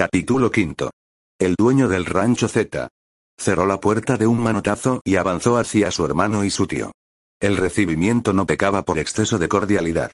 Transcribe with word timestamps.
Capítulo 0.00 0.50
quinto. 0.50 0.92
El 1.38 1.56
dueño 1.56 1.86
del 1.86 2.06
rancho 2.06 2.48
Z. 2.48 2.88
Cerró 3.38 3.66
la 3.66 3.80
puerta 3.80 4.16
de 4.16 4.26
un 4.26 4.40
manotazo 4.40 5.02
y 5.04 5.16
avanzó 5.16 5.58
hacia 5.58 5.90
su 5.90 6.06
hermano 6.06 6.42
y 6.42 6.48
su 6.48 6.66
tío. 6.66 6.92
El 7.38 7.58
recibimiento 7.58 8.32
no 8.32 8.46
pecaba 8.46 8.82
por 8.82 8.98
exceso 8.98 9.36
de 9.36 9.46
cordialidad. 9.46 10.10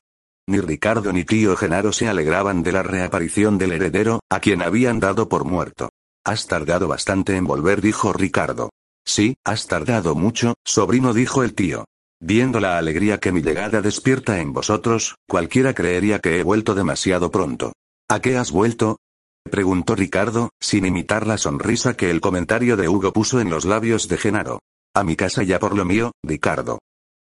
Ni 0.48 0.58
Ricardo 0.58 1.12
ni 1.12 1.22
tío 1.22 1.56
Genaro 1.56 1.92
se 1.92 2.08
alegraban 2.08 2.64
de 2.64 2.72
la 2.72 2.82
reaparición 2.82 3.58
del 3.58 3.70
heredero, 3.70 4.18
a 4.28 4.40
quien 4.40 4.60
habían 4.60 4.98
dado 4.98 5.28
por 5.28 5.44
muerto. 5.44 5.90
Has 6.24 6.48
tardado 6.48 6.88
bastante 6.88 7.37
en 7.37 7.44
volver, 7.44 7.80
dijo 7.80 8.12
Ricardo. 8.12 8.71
Sí, 9.04 9.37
has 9.44 9.68
tardado 9.68 10.16
mucho, 10.16 10.54
sobrino, 10.64 11.14
dijo 11.14 11.44
el 11.44 11.54
tío. 11.54 11.84
Viendo 12.18 12.58
la 12.58 12.76
alegría 12.76 13.21
que 13.21 13.30
mi 13.30 13.40
llegada 13.40 13.82
despierta 13.82 14.40
en 14.40 14.53
vosotros, 14.53 15.14
cualquiera 15.28 15.74
creería 15.74 16.18
que 16.18 16.41
he 16.41 16.42
vuelto 16.42 16.74
demasiado 16.74 17.30
pronto. 17.30 17.73
¿A 18.09 18.18
qué 18.18 18.37
has 18.37 18.50
vuelto? 18.50 18.98
Preguntó 19.47 19.95
Ricardo, 19.95 20.51
sin 20.60 20.87
imitar 20.87 21.27
la 21.27 21.38
sonrisa 21.38 21.97
que 21.97 22.11
el 22.11 22.20
comentario 22.20 22.77
de 22.77 22.89
Hugo 22.89 23.12
puso 23.12 23.41
en 23.41 23.51
los 23.51 23.65
labios 23.65 24.09
de 24.09 24.19
Genaro. 24.19 24.61
A 24.95 25.05
mi 25.05 25.16
casa 25.16 25.43
ya 25.43 25.59
por 25.59 25.77
lo 25.77 25.84
mío, 25.84 26.12
Ricardo. 26.23 26.79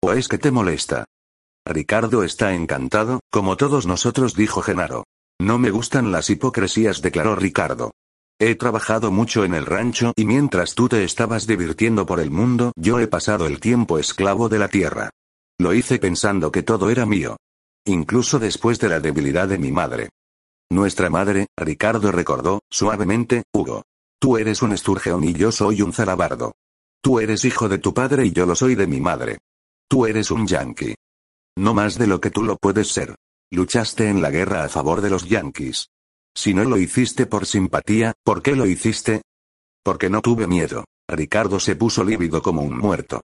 ¿O 0.03 0.13
es 0.13 0.27
que 0.27 0.37
te 0.37 0.51
molesta? 0.51 1.05
Ricardo 1.65 2.23
está 2.23 2.53
encantado, 2.53 3.19
como 3.31 3.55
todos 3.55 3.85
nosotros, 3.85 4.35
dijo 4.35 4.61
Genaro. 4.61 5.05
No 5.39 5.57
me 5.57 5.71
gustan 5.71 6.11
las 6.11 6.29
hipocresías, 6.29 7.01
declaró 7.01 7.35
Ricardo. 7.35 7.91
He 8.39 8.55
trabajado 8.55 9.11
mucho 9.11 9.45
en 9.45 9.53
el 9.53 9.65
rancho 9.65 10.13
y 10.15 10.25
mientras 10.25 10.73
tú 10.73 10.89
te 10.89 11.03
estabas 11.03 11.45
divirtiendo 11.45 12.05
por 12.05 12.19
el 12.19 12.31
mundo, 12.31 12.73
yo 12.75 12.99
he 12.99 13.07
pasado 13.07 13.45
el 13.45 13.59
tiempo 13.59 13.99
esclavo 13.99 14.49
de 14.49 14.59
la 14.59 14.67
tierra. 14.67 15.11
Lo 15.59 15.73
hice 15.73 15.99
pensando 15.99 16.51
que 16.51 16.63
todo 16.63 16.89
era 16.89 17.05
mío. 17.05 17.37
Incluso 17.85 18.39
después 18.39 18.79
de 18.79 18.89
la 18.89 18.99
debilidad 18.99 19.47
de 19.47 19.59
mi 19.59 19.71
madre. 19.71 20.09
Nuestra 20.71 21.09
madre, 21.09 21.47
Ricardo 21.57 22.13
recordó, 22.13 22.61
suavemente, 22.69 23.43
Hugo. 23.51 23.83
Tú 24.21 24.37
eres 24.37 24.61
un 24.61 24.71
esturgeón 24.71 25.25
y 25.25 25.33
yo 25.33 25.51
soy 25.51 25.81
un 25.81 25.91
zarabardo. 25.91 26.53
Tú 27.03 27.19
eres 27.19 27.43
hijo 27.43 27.67
de 27.67 27.77
tu 27.77 27.93
padre 27.93 28.27
y 28.27 28.31
yo 28.31 28.45
lo 28.45 28.55
soy 28.55 28.75
de 28.75 28.87
mi 28.87 29.01
madre. 29.01 29.39
Tú 29.89 30.05
eres 30.05 30.31
un 30.31 30.47
yankee. 30.47 30.95
No 31.57 31.73
más 31.73 31.97
de 31.97 32.07
lo 32.07 32.21
que 32.21 32.31
tú 32.31 32.41
lo 32.43 32.55
puedes 32.55 32.87
ser. 32.87 33.15
Luchaste 33.51 34.07
en 34.07 34.21
la 34.21 34.29
guerra 34.29 34.63
a 34.63 34.69
favor 34.69 35.01
de 35.01 35.09
los 35.09 35.27
yankees. 35.27 35.89
Si 36.33 36.53
no 36.53 36.63
lo 36.63 36.77
hiciste 36.77 37.25
por 37.25 37.45
simpatía, 37.45 38.13
¿por 38.23 38.41
qué 38.41 38.55
lo 38.55 38.65
hiciste? 38.65 39.23
Porque 39.83 40.09
no 40.09 40.21
tuve 40.21 40.47
miedo. 40.47 40.85
Ricardo 41.05 41.59
se 41.59 41.75
puso 41.75 42.05
lívido 42.05 42.41
como 42.41 42.61
un 42.61 42.77
muerto. 42.77 43.19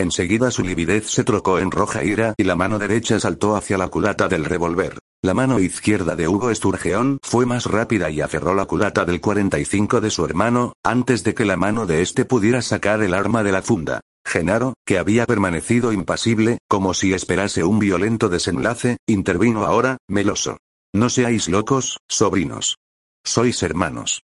Enseguida 0.00 0.50
su 0.50 0.62
lividez 0.62 1.10
se 1.10 1.24
trocó 1.24 1.58
en 1.58 1.70
roja 1.70 2.02
ira 2.02 2.32
y 2.38 2.44
la 2.44 2.56
mano 2.56 2.78
derecha 2.78 3.20
saltó 3.20 3.54
hacia 3.54 3.76
la 3.76 3.88
culata 3.88 4.28
del 4.28 4.46
revólver. 4.46 4.98
La 5.20 5.34
mano 5.34 5.60
izquierda 5.60 6.16
de 6.16 6.26
Hugo 6.26 6.48
Esturgeón 6.48 7.18
fue 7.22 7.44
más 7.44 7.66
rápida 7.66 8.08
y 8.08 8.22
aferró 8.22 8.54
la 8.54 8.64
culata 8.64 9.04
del 9.04 9.20
45 9.20 10.00
de 10.00 10.08
su 10.10 10.24
hermano, 10.24 10.72
antes 10.82 11.22
de 11.22 11.34
que 11.34 11.44
la 11.44 11.58
mano 11.58 11.84
de 11.84 12.00
éste 12.00 12.24
pudiera 12.24 12.62
sacar 12.62 13.02
el 13.02 13.12
arma 13.12 13.42
de 13.42 13.52
la 13.52 13.60
funda. 13.60 14.00
Genaro, 14.24 14.72
que 14.86 14.96
había 14.96 15.26
permanecido 15.26 15.92
impasible, 15.92 16.60
como 16.66 16.94
si 16.94 17.12
esperase 17.12 17.62
un 17.62 17.78
violento 17.78 18.30
desenlace, 18.30 18.96
intervino 19.06 19.66
ahora, 19.66 19.98
meloso. 20.08 20.56
No 20.94 21.10
seáis 21.10 21.50
locos, 21.50 21.98
sobrinos. 22.08 22.78
Sois 23.22 23.62
hermanos. 23.62 24.22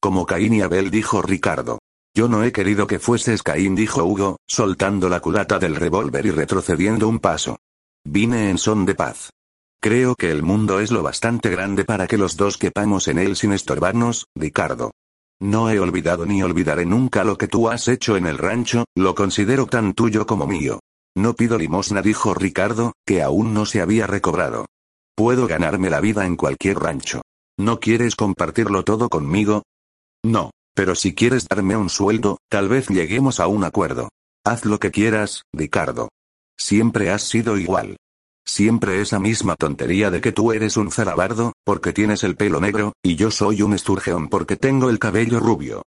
Como 0.00 0.26
Caín 0.26 0.54
y 0.54 0.60
Abel 0.60 0.92
dijo 0.92 1.22
Ricardo. 1.22 1.80
Yo 2.18 2.26
no 2.26 2.42
he 2.42 2.50
querido 2.50 2.88
que 2.88 2.98
fueses 2.98 3.44
Caín, 3.44 3.76
dijo 3.76 4.02
Hugo, 4.02 4.38
soltando 4.44 5.08
la 5.08 5.20
culata 5.20 5.60
del 5.60 5.76
revólver 5.76 6.26
y 6.26 6.32
retrocediendo 6.32 7.06
un 7.06 7.20
paso. 7.20 7.60
Vine 8.04 8.50
en 8.50 8.58
son 8.58 8.84
de 8.86 8.96
paz. 8.96 9.30
Creo 9.80 10.16
que 10.16 10.32
el 10.32 10.42
mundo 10.42 10.80
es 10.80 10.90
lo 10.90 11.04
bastante 11.04 11.48
grande 11.48 11.84
para 11.84 12.08
que 12.08 12.18
los 12.18 12.36
dos 12.36 12.58
quepamos 12.58 13.06
en 13.06 13.18
él 13.18 13.36
sin 13.36 13.52
estorbarnos, 13.52 14.26
Ricardo. 14.34 14.90
No 15.38 15.70
he 15.70 15.78
olvidado 15.78 16.26
ni 16.26 16.42
olvidaré 16.42 16.86
nunca 16.86 17.22
lo 17.22 17.38
que 17.38 17.46
tú 17.46 17.68
has 17.68 17.86
hecho 17.86 18.16
en 18.16 18.26
el 18.26 18.38
rancho, 18.38 18.86
lo 18.96 19.14
considero 19.14 19.66
tan 19.66 19.94
tuyo 19.94 20.26
como 20.26 20.48
mío. 20.48 20.80
No 21.16 21.34
pido 21.34 21.56
limosna, 21.56 22.02
dijo 22.02 22.34
Ricardo, 22.34 22.94
que 23.06 23.22
aún 23.22 23.54
no 23.54 23.64
se 23.64 23.80
había 23.80 24.08
recobrado. 24.08 24.66
Puedo 25.14 25.46
ganarme 25.46 25.88
la 25.88 26.00
vida 26.00 26.26
en 26.26 26.34
cualquier 26.34 26.80
rancho. 26.80 27.22
¿No 27.56 27.78
quieres 27.78 28.16
compartirlo 28.16 28.82
todo 28.82 29.08
conmigo? 29.08 29.62
No, 30.24 30.50
pero 30.78 30.94
si 30.94 31.12
quieres 31.12 31.48
darme 31.48 31.76
un 31.76 31.90
sueldo, 31.90 32.38
tal 32.48 32.68
vez 32.68 32.86
lleguemos 32.86 33.40
a 33.40 33.48
un 33.48 33.64
acuerdo. 33.64 34.10
Haz 34.44 34.64
lo 34.64 34.78
que 34.78 34.92
quieras, 34.92 35.42
Ricardo. 35.52 36.08
Siempre 36.56 37.10
has 37.10 37.22
sido 37.22 37.58
igual. 37.58 37.96
Siempre 38.46 39.00
esa 39.00 39.18
misma 39.18 39.56
tontería 39.56 40.12
de 40.12 40.20
que 40.20 40.30
tú 40.30 40.52
eres 40.52 40.76
un 40.76 40.92
zarabardo, 40.92 41.52
porque 41.64 41.92
tienes 41.92 42.22
el 42.22 42.36
pelo 42.36 42.60
negro, 42.60 42.92
y 43.02 43.16
yo 43.16 43.32
soy 43.32 43.62
un 43.62 43.74
esturgeón 43.74 44.28
porque 44.28 44.54
tengo 44.54 44.88
el 44.88 45.00
cabello 45.00 45.40
rubio. 45.40 45.82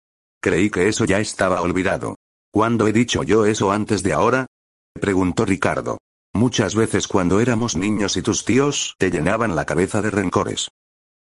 Creí 0.42 0.70
que 0.70 0.88
eso 0.88 1.04
ya 1.04 1.20
estaba 1.20 1.62
olvidado. 1.62 2.16
¿Cuándo 2.50 2.88
he 2.88 2.94
dicho 2.94 3.24
yo 3.24 3.46
eso 3.46 3.74
antes 3.74 4.04
de 4.04 4.14
ahora? 4.14 4.46
preguntó 4.94 5.44
Ricardo. 5.44 5.98
Muchas 6.34 6.76
veces 6.76 7.10
cuando 7.10 7.42
éramos 7.42 7.76
niños 7.76 8.16
y 8.16 8.22
tus 8.22 8.46
tíos 8.46 8.96
te 8.98 9.12
llenaban 9.12 9.54
la 9.54 9.66
cabeza 9.66 10.02
de 10.02 10.12
rencores. 10.12 10.70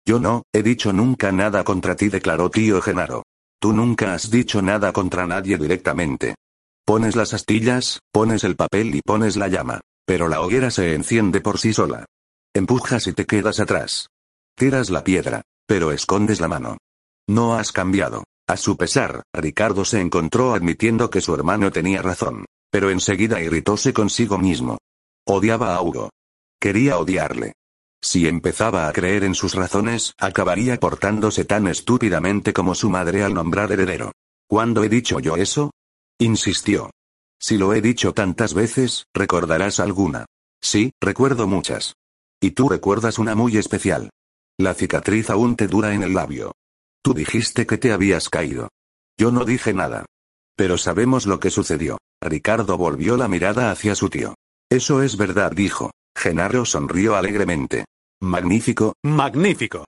Yo 0.06 0.20
no, 0.20 0.44
he 0.52 0.64
dicho 0.64 0.92
nunca 0.92 1.32
nada 1.32 1.64
contra 1.64 1.96
ti, 1.96 2.10
declaró 2.10 2.50
tío 2.50 2.82
Genaro. 2.82 3.24
Tú 3.64 3.72
nunca 3.72 4.14
has 4.14 4.30
dicho 4.30 4.62
nada 4.62 4.92
contra 4.92 5.26
nadie 5.26 5.58
directamente. 5.58 6.36
Pones 6.86 7.16
las 7.16 7.34
astillas, 7.34 8.02
pones 8.12 8.44
el 8.44 8.58
papel 8.58 8.94
y 8.94 9.00
pones 9.02 9.38
la 9.38 9.48
llama. 9.48 9.80
Pero 10.06 10.28
la 10.28 10.42
hoguera 10.42 10.70
se 10.70 10.96
enciende 10.96 11.40
por 11.40 11.58
sí 11.58 11.72
sola. 11.72 12.04
Empujas 12.54 13.08
y 13.08 13.14
te 13.14 13.26
quedas 13.26 13.62
atrás. 13.62 14.10
Tiras 14.58 14.90
la 14.90 15.06
piedra, 15.06 15.44
pero 15.66 15.94
escondes 15.94 16.42
la 16.42 16.50
mano. 16.50 16.78
No 17.30 17.56
has 17.56 17.72
cambiado. 17.72 18.26
A 18.50 18.58
su 18.58 18.76
pesar, 18.76 19.24
Ricardo 19.34 19.86
se 19.86 20.02
encontró 20.02 20.54
admitiendo 20.54 21.10
que 21.10 21.22
su 21.22 21.34
hermano 21.34 21.72
tenía 21.72 22.02
razón. 22.02 22.44
Pero 22.70 22.90
enseguida 22.90 23.40
irritóse 23.40 23.94
consigo 23.94 24.38
mismo. 24.38 24.78
Odiaba 25.26 25.74
a 25.74 25.82
Hugo. 25.82 26.10
Quería 26.60 26.98
odiarle. 26.98 27.54
Si 28.04 28.28
empezaba 28.28 28.90
a 28.90 28.92
creer 28.92 29.24
en 29.24 29.34
sus 29.34 29.56
razones, 29.56 30.14
acabaría 30.20 30.78
portándose 30.78 31.46
tan 31.46 31.68
estúpidamente 31.68 32.52
como 32.52 32.76
su 32.76 32.90
madre 32.90 33.24
al 33.24 33.34
nombrar 33.34 33.72
heredero. 33.72 34.12
¿Cuándo 34.46 34.84
he 34.84 34.90
dicho 34.90 35.22
yo 35.22 35.38
eso? 35.38 35.72
Insistió. 36.20 36.92
Si 37.40 37.58
lo 37.58 37.74
he 37.74 37.82
dicho 37.82 38.14
tantas 38.14 38.54
veces, 38.54 39.06
recordarás 39.14 39.80
alguna. 39.80 40.26
Sí, 40.62 40.92
recuerdo 41.00 41.48
muchas. 41.48 41.94
Y 42.42 42.52
tú 42.52 42.68
recuerdas 42.68 43.20
una 43.20 43.36
muy 43.36 43.56
especial. 43.56 44.10
La 44.60 44.74
cicatriz 44.74 45.30
aún 45.30 45.56
te 45.56 45.68
dura 45.68 45.94
en 45.94 46.04
el 46.04 46.14
labio. 46.14 46.52
Tú 47.02 47.14
dijiste 47.14 47.66
que 47.66 47.78
te 47.78 47.94
habías 47.94 48.28
caído. 48.28 48.68
Yo 49.18 49.32
no 49.32 49.46
dije 49.46 49.74
nada. 49.74 50.06
Pero 50.58 50.78
sabemos 50.78 51.26
lo 51.26 51.40
que 51.40 51.50
sucedió. 51.50 52.00
Ricardo 52.22 52.78
volvió 52.78 53.16
la 53.16 53.30
mirada 53.30 53.72
hacia 53.72 53.96
su 53.96 54.10
tío. 54.10 54.36
Eso 54.70 55.02
es 55.02 55.16
verdad, 55.16 55.54
dijo. 55.54 55.92
Genaro 56.16 56.66
sonrió 56.66 57.16
alegremente. 57.16 57.86
Magnífico, 58.24 58.94
magnífico. 59.04 59.84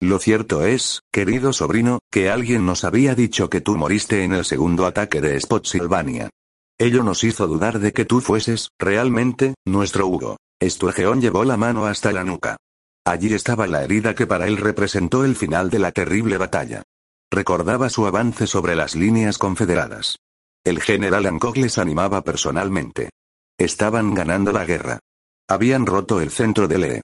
Lo 0.00 0.20
cierto 0.20 0.64
es, 0.64 1.00
querido 1.12 1.52
sobrino, 1.52 1.98
que 2.08 2.30
alguien 2.30 2.64
nos 2.64 2.84
había 2.84 3.16
dicho 3.16 3.50
que 3.50 3.60
tú 3.60 3.76
moriste 3.76 4.22
en 4.22 4.32
el 4.32 4.44
segundo 4.44 4.86
ataque 4.86 5.20
de 5.20 5.40
Spotsylvania. 5.40 6.30
Ello 6.78 7.02
nos 7.02 7.24
hizo 7.24 7.48
dudar 7.48 7.80
de 7.80 7.92
que 7.92 8.04
tú 8.04 8.20
fueses, 8.20 8.68
realmente, 8.78 9.54
nuestro 9.66 10.06
Hugo. 10.06 10.36
Estuegeón 10.60 11.20
llevó 11.20 11.42
la 11.42 11.56
mano 11.56 11.86
hasta 11.86 12.12
la 12.12 12.22
nuca. 12.22 12.58
Allí 13.04 13.34
estaba 13.34 13.66
la 13.66 13.82
herida 13.82 14.14
que 14.14 14.28
para 14.28 14.46
él 14.46 14.58
representó 14.58 15.24
el 15.24 15.34
final 15.34 15.68
de 15.68 15.80
la 15.80 15.90
terrible 15.90 16.38
batalla. 16.38 16.84
Recordaba 17.28 17.88
su 17.90 18.06
avance 18.06 18.46
sobre 18.46 18.76
las 18.76 18.94
líneas 18.94 19.36
confederadas. 19.36 20.16
El 20.64 20.80
general 20.80 21.26
Hancock 21.26 21.56
les 21.56 21.76
animaba 21.76 22.22
personalmente. 22.22 23.10
Estaban 23.58 24.14
ganando 24.14 24.52
la 24.52 24.64
guerra. 24.64 25.00
Habían 25.48 25.86
roto 25.86 26.20
el 26.20 26.30
centro 26.30 26.68
de 26.68 26.78
Lee. 26.78 27.00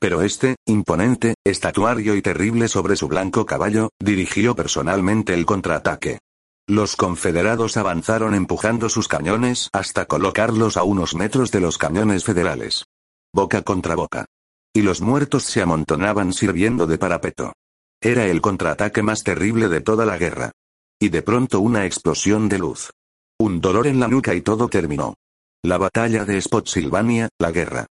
Pero 0.00 0.22
este, 0.22 0.56
imponente, 0.66 1.34
estatuario 1.44 2.14
y 2.14 2.22
terrible 2.22 2.68
sobre 2.68 2.96
su 2.96 3.08
blanco 3.08 3.44
caballo, 3.44 3.90
dirigió 3.98 4.54
personalmente 4.54 5.34
el 5.34 5.44
contraataque. 5.44 6.20
Los 6.68 6.96
confederados 6.96 7.76
avanzaron 7.76 8.34
empujando 8.34 8.88
sus 8.90 9.08
cañones 9.08 9.70
hasta 9.72 10.04
colocarlos 10.04 10.76
a 10.76 10.84
unos 10.84 11.14
metros 11.14 11.50
de 11.50 11.60
los 11.60 11.78
cañones 11.78 12.24
federales. 12.24 12.84
Boca 13.32 13.62
contra 13.62 13.96
boca. 13.96 14.26
Y 14.74 14.82
los 14.82 15.00
muertos 15.00 15.44
se 15.44 15.62
amontonaban 15.62 16.32
sirviendo 16.32 16.86
de 16.86 16.98
parapeto. 16.98 17.54
Era 18.00 18.26
el 18.26 18.40
contraataque 18.40 19.02
más 19.02 19.24
terrible 19.24 19.68
de 19.68 19.80
toda 19.80 20.04
la 20.06 20.18
guerra. 20.18 20.52
Y 21.00 21.08
de 21.08 21.22
pronto 21.22 21.60
una 21.60 21.86
explosión 21.86 22.48
de 22.48 22.58
luz. 22.58 22.90
Un 23.38 23.60
dolor 23.60 23.86
en 23.86 23.98
la 23.98 24.08
nuca 24.08 24.34
y 24.34 24.42
todo 24.42 24.68
terminó. 24.68 25.14
La 25.62 25.78
batalla 25.78 26.24
de 26.24 26.40
Spotsylvania, 26.40 27.28
la 27.38 27.50
guerra. 27.50 27.86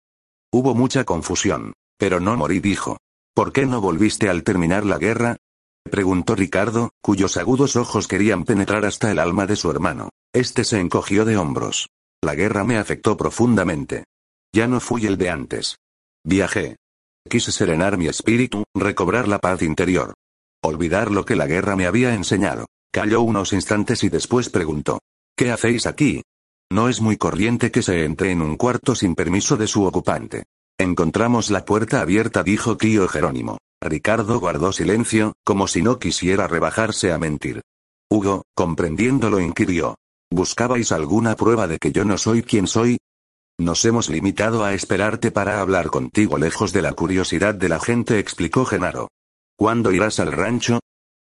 Hubo 0.51 0.73
mucha 0.73 1.03
confusión. 1.03 1.73
Pero 2.03 2.19
no 2.19 2.35
morí, 2.35 2.59
dijo. 2.59 2.97
¿Por 3.33 3.53
qué 3.53 3.65
no 3.65 3.79
volviste 3.79 4.27
al 4.27 4.43
terminar 4.43 4.85
la 4.85 4.97
guerra? 4.97 5.37
preguntó 5.89 6.35
Ricardo, 6.35 6.89
cuyos 7.01 7.37
agudos 7.37 7.77
ojos 7.77 8.09
querían 8.09 8.43
penetrar 8.43 8.83
hasta 8.83 9.09
el 9.09 9.19
alma 9.19 9.45
de 9.45 9.55
su 9.55 9.71
hermano. 9.71 10.09
Este 10.33 10.65
se 10.65 10.81
encogió 10.81 11.23
de 11.23 11.37
hombros. 11.37 11.87
La 12.21 12.35
guerra 12.35 12.65
me 12.65 12.77
afectó 12.77 13.15
profundamente. 13.15 14.03
Ya 14.53 14.67
no 14.67 14.81
fui 14.81 15.05
el 15.05 15.17
de 15.17 15.29
antes. 15.29 15.77
Viajé. 16.25 16.75
Quise 17.29 17.53
serenar 17.53 17.97
mi 17.97 18.07
espíritu, 18.07 18.65
recobrar 18.75 19.29
la 19.29 19.39
paz 19.39 19.61
interior. 19.61 20.13
Olvidar 20.61 21.09
lo 21.09 21.23
que 21.23 21.37
la 21.37 21.47
guerra 21.47 21.77
me 21.77 21.85
había 21.85 22.13
enseñado. 22.15 22.65
Calló 22.91 23.21
unos 23.21 23.53
instantes 23.53 24.03
y 24.03 24.09
después 24.09 24.49
preguntó. 24.49 24.99
¿Qué 25.37 25.53
hacéis 25.53 25.85
aquí? 25.85 26.21
No 26.69 26.89
es 26.89 26.99
muy 26.99 27.15
corriente 27.15 27.71
que 27.71 27.81
se 27.81 28.03
entre 28.03 28.31
en 28.31 28.41
un 28.41 28.57
cuarto 28.57 28.93
sin 28.93 29.15
permiso 29.15 29.55
de 29.55 29.67
su 29.67 29.85
ocupante. 29.85 30.43
Encontramos 30.83 31.49
la 31.49 31.63
puerta 31.63 32.01
abierta, 32.01 32.43
dijo 32.43 32.75
tío 32.75 33.07
Jerónimo. 33.07 33.57
Ricardo 33.81 34.41
guardó 34.41 34.73
silencio, 34.73 35.31
como 35.45 35.69
si 35.69 35.81
no 35.81 35.97
quisiera 35.97 36.45
rebajarse 36.45 37.13
a 37.13 37.17
mentir. 37.17 37.61
Hugo, 38.11 38.43
comprendiéndolo, 38.53 39.39
inquirió. 39.39 39.95
¿Buscabais 40.29 40.91
alguna 40.91 41.37
prueba 41.37 41.67
de 41.67 41.77
que 41.77 41.93
yo 41.93 42.03
no 42.03 42.17
soy 42.17 42.43
quien 42.43 42.67
soy? 42.67 42.97
Nos 43.57 43.85
hemos 43.85 44.09
limitado 44.09 44.65
a 44.65 44.73
esperarte 44.73 45.31
para 45.31 45.61
hablar 45.61 45.89
contigo 45.89 46.37
lejos 46.37 46.73
de 46.73 46.81
la 46.81 46.91
curiosidad 46.91 47.55
de 47.55 47.69
la 47.69 47.79
gente, 47.79 48.19
explicó 48.19 48.65
Genaro. 48.65 49.07
¿Cuándo 49.55 49.93
irás 49.93 50.19
al 50.19 50.33
rancho? 50.33 50.81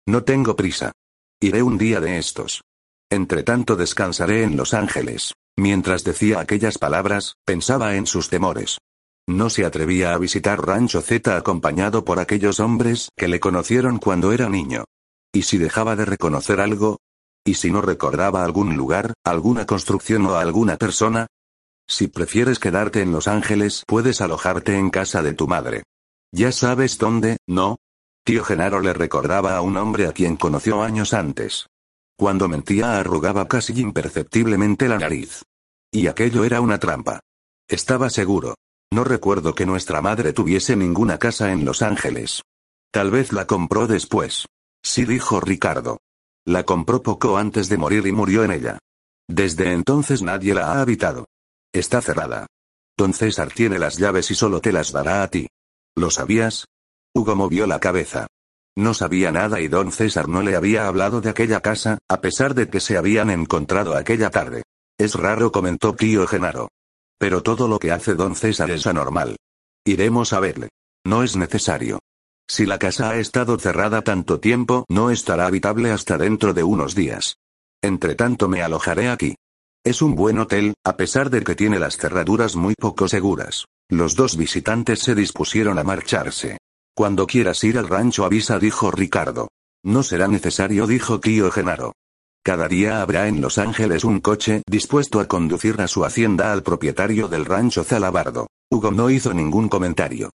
No 0.07 0.25
tengo 0.25 0.57
prisa. 0.57 0.93
Iré 1.41 1.63
un 1.63 1.79
día 1.79 2.01
de 2.01 2.19
estos. 2.19 2.65
Entre 3.09 3.45
tanto 3.45 3.77
descansaré 3.77 4.43
en 4.43 4.59
Los 4.59 4.75
Ángeles. 4.75 5.33
Mientras 5.57 6.05
decía 6.05 6.39
aquellas 6.39 6.77
palabras, 6.77 7.37
pensaba 7.47 7.97
en 7.97 8.07
sus 8.07 8.29
temores. 8.29 8.77
No 9.29 9.51
se 9.51 9.67
atrevía 9.67 10.15
a 10.15 10.19
visitar 10.19 10.67
Rancho 10.67 11.03
Z 11.03 11.37
acompañado 11.37 12.03
por 12.03 12.19
aquellos 12.19 12.61
hombres 12.61 13.11
que 13.15 13.29
le 13.29 13.41
conocieron 13.41 13.99
cuando 13.99 14.33
era 14.33 14.49
niño. 14.49 14.85
¿Y 15.35 15.43
si 15.43 15.59
dejaba 15.59 15.97
de 15.97 16.07
reconocer 16.07 16.61
algo? 16.61 16.97
¿Y 17.45 17.53
si 17.53 17.71
no 17.71 17.83
recordaba 17.83 18.43
algún 18.43 18.75
lugar, 18.75 19.13
alguna 19.25 19.67
construcción 19.67 20.25
o 20.25 20.37
alguna 20.37 20.79
persona? 20.79 21.27
Si 21.87 22.09
prefieres 22.09 22.59
quedarte 22.59 23.03
en 23.03 23.13
Los 23.13 23.29
Ángeles, 23.29 23.83
puedes 23.87 24.23
alojarte 24.23 24.79
en 24.79 24.89
casa 24.89 25.21
de 25.23 25.35
tu 25.35 25.47
madre. 25.47 25.83
Ya 26.33 26.51
sabes 26.51 26.97
dónde, 26.97 27.37
¿no? 27.47 27.77
Tío 28.25 28.45
Genaro 28.45 28.81
le 28.81 28.95
recordaba 28.95 29.59
a 29.59 29.61
un 29.61 29.77
hombre 29.77 30.07
a 30.07 30.13
quien 30.13 30.39
conoció 30.39 30.83
años 30.83 31.13
antes. 31.13 31.67
Cuando 32.17 32.49
mentía 32.49 32.99
arrugaba 32.99 33.47
casi 33.47 33.79
imperceptiblemente 33.79 34.89
la 34.89 34.99
nariz. 34.99 35.43
Y 35.93 36.07
aquello 36.07 36.45
era 36.45 36.63
una 36.63 36.79
trampa. 36.79 37.21
Estaba 37.69 38.09
seguro. 38.09 38.55
No 38.91 39.05
recuerdo 39.05 39.55
que 39.55 39.67
nuestra 39.67 40.01
madre 40.01 40.33
tuviese 40.33 40.75
ninguna 40.75 41.19
casa 41.19 41.53
en 41.53 41.65
Los 41.65 41.83
Ángeles. 41.83 42.43
Tal 42.91 43.11
vez 43.11 43.33
la 43.33 43.47
compró 43.47 43.87
después. 43.87 44.47
Sí 44.83 45.05
dijo 45.05 45.41
Ricardo. 45.41 45.99
La 46.47 46.65
compró 46.65 47.03
poco 47.03 47.37
antes 47.37 47.69
de 47.69 47.77
morir 47.77 48.07
y 48.07 48.13
murió 48.13 48.45
en 48.45 48.53
ella. 48.53 48.79
Desde 49.29 49.73
entonces 49.73 50.23
nadie 50.23 50.55
la 50.55 50.73
ha 50.73 50.81
habitado. 50.81 51.27
Está 51.73 52.01
cerrada. 52.01 52.47
Don 52.97 53.13
César 53.13 53.53
tiene 53.53 53.79
las 53.79 53.99
llaves 53.99 54.31
y 54.31 54.35
solo 54.35 54.61
te 54.61 54.73
las 54.73 54.91
dará 54.91 55.23
a 55.23 55.29
ti. 55.29 55.49
¿Lo 55.95 56.11
sabías? 56.11 56.65
Hugo 57.15 57.37
movió 57.37 57.67
la 57.67 57.81
cabeza. 57.81 58.27
No 58.77 58.95
sabía 58.95 59.31
nada 59.33 59.61
y 59.61 59.69
don 59.69 59.93
César 59.93 60.29
no 60.29 60.41
le 60.41 60.57
había 60.57 60.87
hablado 60.87 61.21
de 61.21 61.31
aquella 61.31 61.61
casa, 61.61 61.99
a 62.09 62.21
pesar 62.21 62.55
de 62.55 62.71
que 62.71 62.81
se 62.81 62.97
habían 62.97 63.29
encontrado 63.29 63.95
aquella 63.95 64.31
tarde. 64.31 64.63
Es 64.99 65.15
raro, 65.15 65.53
comentó 65.53 65.95
tío 65.95 66.27
Genaro. 66.27 66.69
Pero 67.19 67.43
todo 67.43 67.69
lo 67.69 67.79
que 67.79 67.93
hace 67.93 68.15
don 68.15 68.37
César 68.37 68.71
es 68.71 68.87
anormal. 68.87 69.37
Iremos 69.85 70.33
a 70.33 70.41
verle. 70.41 70.69
No 71.05 71.23
es 71.23 71.37
necesario. 71.37 71.99
Si 72.49 72.65
la 72.65 72.79
casa 72.79 73.11
ha 73.11 73.19
estado 73.19 73.59
cerrada 73.59 74.03
tanto 74.03 74.41
tiempo, 74.41 74.85
no 74.89 75.11
estará 75.11 75.47
habitable 75.47 75.91
hasta 75.91 76.17
dentro 76.17 76.55
de 76.55 76.63
unos 76.63 76.95
días. 76.95 77.37
Entre 77.83 78.15
tanto 78.15 78.49
me 78.49 78.63
alojaré 78.63 79.09
aquí. 79.09 79.37
Es 79.85 80.03
un 80.03 80.15
buen 80.15 80.39
hotel, 80.39 80.75
a 80.85 80.97
pesar 80.97 81.31
de 81.31 81.43
que 81.43 81.55
tiene 81.55 81.79
las 81.79 81.97
cerraduras 81.97 82.57
muy 82.57 82.75
poco 82.75 83.09
seguras. 83.09 83.67
Los 83.89 84.17
dos 84.17 84.37
visitantes 84.37 85.01
se 85.01 85.15
dispusieron 85.15 85.79
a 85.79 85.85
marcharse. 85.85 86.59
Cuando 86.95 87.27
quieras 87.27 87.63
ir 87.65 87.79
al 87.79 87.89
rancho 87.89 88.25
avisa, 88.25 88.59
dijo 88.59 88.91
Ricardo. 88.91 89.49
No 89.85 90.03
será 90.03 90.29
necesario, 90.29 90.87
dijo 90.87 91.21
tío 91.21 91.51
Genaro. 91.51 91.93
Cada 92.49 92.67
día 92.67 93.03
habrá 93.03 93.29
en 93.29 93.43
Los 93.43 93.59
Ángeles 93.59 94.05
un 94.05 94.21
coche 94.21 94.63
dispuesto 94.67 95.21
a 95.21 95.29
conducir 95.29 95.79
a 95.83 95.87
su 95.87 96.07
hacienda 96.07 96.51
al 96.51 96.63
propietario 96.63 97.29
del 97.29 97.45
rancho 97.45 97.85
Zalabardo. 97.85 98.47
Hugo 98.71 98.91
no 98.91 99.11
hizo 99.11 99.35
ningún 99.35 99.69
comentario. 99.69 100.31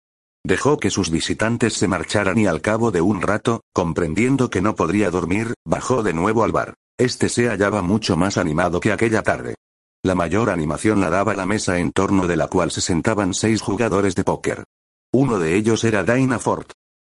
Dejó 0.45 0.77
que 0.77 0.91
sus 0.91 1.09
visitantes 1.09 1.73
se 1.73 1.87
marcharan 1.87 2.37
y 2.37 2.45
al 2.45 2.61
cabo 2.61 2.91
de 2.91 3.01
un 3.01 3.19
rato, 3.19 3.61
comprendiendo 3.73 4.51
que 4.51 4.61
no 4.61 4.75
podría 4.75 5.09
dormir, 5.09 5.55
bajó 5.65 6.03
de 6.03 6.13
nuevo 6.13 6.43
al 6.43 6.51
bar. 6.51 6.75
Este 6.99 7.29
se 7.29 7.47
hallaba 7.47 7.81
mucho 7.81 8.15
más 8.15 8.37
animado 8.37 8.79
que 8.79 8.91
aquella 8.91 9.23
tarde. 9.23 9.55
La 10.03 10.13
mayor 10.13 10.51
animación 10.51 11.01
la 11.01 11.09
daba 11.09 11.33
la 11.33 11.47
mesa 11.47 11.79
en 11.79 11.91
torno 11.91 12.27
de 12.27 12.37
la 12.37 12.47
cual 12.47 12.69
se 12.69 12.81
sentaban 12.81 13.33
seis 13.33 13.59
jugadores 13.59 14.13
de 14.13 14.23
póker. 14.23 14.65
Uno 15.11 15.39
de 15.39 15.55
ellos 15.55 15.83
era 15.83 16.03
Dinah 16.03 16.37
Ford. 16.37 16.67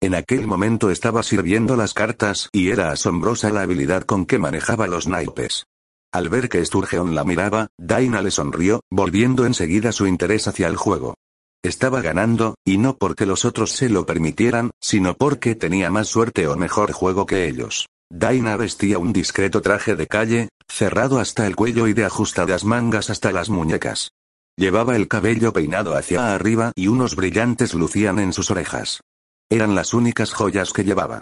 En 0.04 0.16
aquel 0.16 0.46
momento 0.48 0.90
estaba 0.90 1.24
sirviendo 1.24 1.78
las 1.78 1.94
cartas 1.94 2.50
y 2.52 2.72
era 2.72 2.92
asombrosa 2.92 3.52
la 3.52 3.62
habilidad 3.62 4.04
con 4.04 4.26
que 4.26 4.38
manejaba 4.38 4.86
los 4.86 5.08
naipes. 5.08 5.64
Al 6.12 6.28
ver 6.28 6.50
que 6.50 6.66
Sturgeon 6.66 7.16
la 7.16 7.24
miraba, 7.24 7.70
Dinah 7.78 8.22
le 8.22 8.30
sonrió, 8.30 8.82
volviendo 8.92 9.46
enseguida 9.46 9.94
su 9.94 10.06
interés 10.06 10.50
hacia 10.50 10.68
el 10.68 10.76
juego. 10.76 11.16
Estaba 11.64 12.02
ganando, 12.02 12.56
y 12.66 12.80
no 12.80 12.98
porque 12.98 13.26
los 13.26 13.46
otros 13.46 13.72
se 13.72 13.88
lo 13.88 14.06
permitieran, 14.06 14.72
sino 14.82 15.14
porque 15.14 15.56
tenía 15.56 15.90
más 15.90 16.10
suerte 16.10 16.50
o 16.50 16.58
mejor 16.58 16.92
juego 16.92 17.26
que 17.26 17.48
ellos. 17.48 17.88
Dinah 18.10 18.58
vestía 18.58 19.00
un 19.00 19.14
discreto 19.14 19.62
traje 19.62 19.96
de 19.96 20.08
calle, 20.08 20.50
cerrado 20.68 21.18
hasta 21.18 21.48
el 21.48 21.56
cuello 21.56 21.88
y 21.88 21.94
de 21.94 22.04
ajustadas 22.04 22.66
mangas 22.66 23.10
hasta 23.10 23.32
las 23.32 23.50
muñecas. 23.50 24.10
Llevaba 24.58 24.98
el 24.98 25.08
cabello 25.08 25.54
peinado 25.54 25.96
hacia 25.96 26.36
arriba 26.36 26.74
y 26.76 26.90
unos 26.90 27.16
brillantes 27.16 27.74
lucían 27.74 28.20
en 28.20 28.34
sus 28.34 28.52
orejas. 28.52 29.00
Eran 29.50 29.76
las 29.76 29.94
únicas 29.94 30.34
joyas 30.34 30.74
que 30.74 30.84
llevaba. 30.84 31.22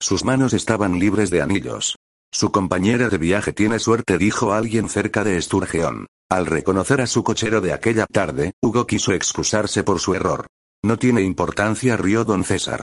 Sus 0.00 0.24
manos 0.24 0.52
estaban 0.52 0.98
libres 0.98 1.30
de 1.30 1.42
anillos. 1.42 1.96
Su 2.32 2.50
compañera 2.50 3.08
de 3.08 3.18
viaje 3.18 3.52
tiene 3.52 3.78
suerte, 3.78 4.18
dijo 4.18 4.52
alguien 4.52 4.88
cerca 4.88 5.22
de 5.22 5.40
Sturgeon. 5.40 6.06
Al 6.30 6.46
reconocer 6.46 7.00
a 7.02 7.06
su 7.06 7.22
cochero 7.22 7.60
de 7.60 7.72
aquella 7.72 8.06
tarde, 8.06 8.52
Hugo 8.62 8.86
quiso 8.86 9.12
excusarse 9.12 9.84
por 9.84 10.00
su 10.00 10.14
error. 10.14 10.46
No 10.82 10.98
tiene 10.98 11.22
importancia, 11.22 11.96
rió 11.96 12.24
don 12.24 12.42
César. 12.42 12.80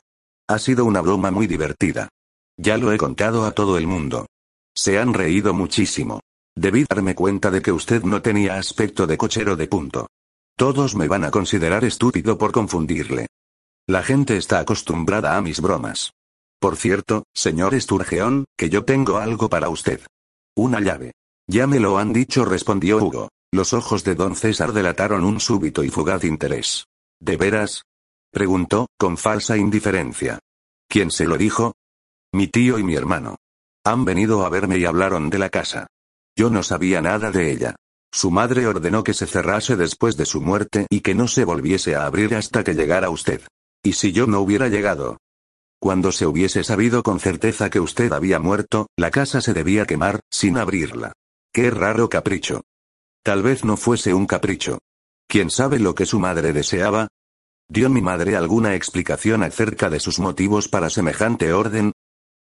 Ha 0.47 0.59
sido 0.59 0.86
una 0.86 1.01
broma 1.01 1.31
muy 1.31 1.47
divertida. 1.47 2.09
Ya 2.57 2.77
lo 2.77 2.94
he 2.94 2.97
contado 2.97 3.45
a 3.45 3.51
todo 3.51 3.77
el 3.77 3.88
mundo. 3.88 4.27
Se 4.75 5.00
han 5.00 5.13
reído 5.13 5.53
muchísimo. 5.53 6.19
Debí 6.56 6.86
darme 6.88 7.15
cuenta 7.15 7.51
de 7.51 7.62
que 7.62 7.71
usted 7.71 8.03
no 8.03 8.21
tenía 8.21 8.56
aspecto 8.56 9.07
de 9.07 9.18
cochero 9.18 9.56
de 9.56 9.68
punto. 9.68 10.07
Todos 10.56 10.95
me 10.95 11.07
van 11.07 11.24
a 11.24 11.31
considerar 11.31 11.86
estúpido 11.86 12.38
por 12.38 12.51
confundirle. 12.51 13.27
La 13.89 14.03
gente 14.03 14.38
está 14.38 14.59
acostumbrada 14.59 15.36
a 15.36 15.41
mis 15.41 15.62
bromas. 15.62 16.13
Por 16.59 16.77
cierto, 16.77 17.24
señor 17.33 17.74
Sturgeon, 17.74 18.45
que 18.56 18.69
yo 18.69 18.86
tengo 18.86 19.18
algo 19.18 19.50
para 19.50 19.69
usted. 19.69 20.01
Una 20.55 20.79
llave. 20.79 21.13
Ya 21.48 21.65
me 21.65 21.79
lo 21.79 21.98
han 21.98 22.13
dicho, 22.13 22.46
respondió 22.46 22.98
Hugo. 22.98 23.29
Los 23.51 23.74
ojos 23.74 24.03
de 24.03 24.13
don 24.13 24.36
César 24.36 24.74
delataron 24.74 25.24
un 25.24 25.39
súbito 25.39 25.84
y 25.84 25.89
fugaz 25.89 26.24
interés. 26.24 26.86
¿De 27.19 27.36
veras? 27.36 27.81
preguntó, 28.31 28.89
con 28.96 29.17
falsa 29.17 29.58
indiferencia. 29.58 30.38
¿Quién 30.88 31.10
se 31.10 31.25
lo 31.25 31.36
dijo? 31.36 31.74
Mi 32.31 32.46
tío 32.46 32.77
y 32.77 32.84
mi 32.84 32.93
hermano. 32.93 33.38
Han 33.84 34.05
venido 34.05 34.46
a 34.46 34.50
verme 34.50 34.77
y 34.77 34.86
hablaron 34.86 35.31
de 35.31 35.39
la 35.39 35.50
casa. 35.50 35.88
Yo 36.38 36.51
no 36.51 36.62
sabía 36.62 37.01
nada 37.01 37.31
de 37.31 37.51
ella. 37.51 37.75
Su 38.13 38.29
madre 38.29 38.67
ordenó 38.67 39.03
que 39.03 39.15
se 39.15 39.25
cerrase 39.25 39.75
después 39.75 40.15
de 40.15 40.27
su 40.27 40.41
muerte 40.41 40.86
y 40.91 41.00
que 41.00 41.15
no 41.15 41.27
se 41.27 41.43
volviese 41.43 41.96
a 41.96 42.05
abrir 42.05 42.36
hasta 42.36 42.63
que 42.63 42.75
llegara 42.75 43.10
usted. 43.10 43.41
¿Y 43.89 43.93
si 43.93 44.12
yo 44.12 44.27
no 44.27 44.41
hubiera 44.41 44.67
llegado? 44.67 45.17
Cuando 45.81 46.12
se 46.12 46.27
hubiese 46.27 46.63
sabido 46.63 47.01
con 47.01 47.19
certeza 47.19 47.72
que 47.72 47.79
usted 47.79 48.13
había 48.13 48.38
muerto, 48.38 48.86
la 48.96 49.10
casa 49.10 49.41
se 49.41 49.51
debía 49.55 49.88
quemar, 49.88 50.19
sin 50.29 50.60
abrirla. 50.60 51.13
Qué 51.51 51.72
raro 51.72 52.08
capricho. 52.08 52.62
Tal 53.24 53.41
vez 53.41 53.65
no 53.65 53.77
fuese 53.77 54.13
un 54.13 54.27
capricho. 54.27 54.77
¿Quién 55.27 55.50
sabe 55.50 55.79
lo 55.79 55.96
que 55.96 56.05
su 56.05 56.19
madre 56.19 56.53
deseaba? 56.53 57.08
¿Dio 57.67 57.89
mi 57.89 58.00
madre 58.00 58.36
alguna 58.36 58.75
explicación 58.75 59.41
acerca 59.41 59.89
de 59.89 60.00
sus 60.00 60.19
motivos 60.19 60.67
para 60.67 60.91
semejante 60.91 61.51
orden? 61.51 61.91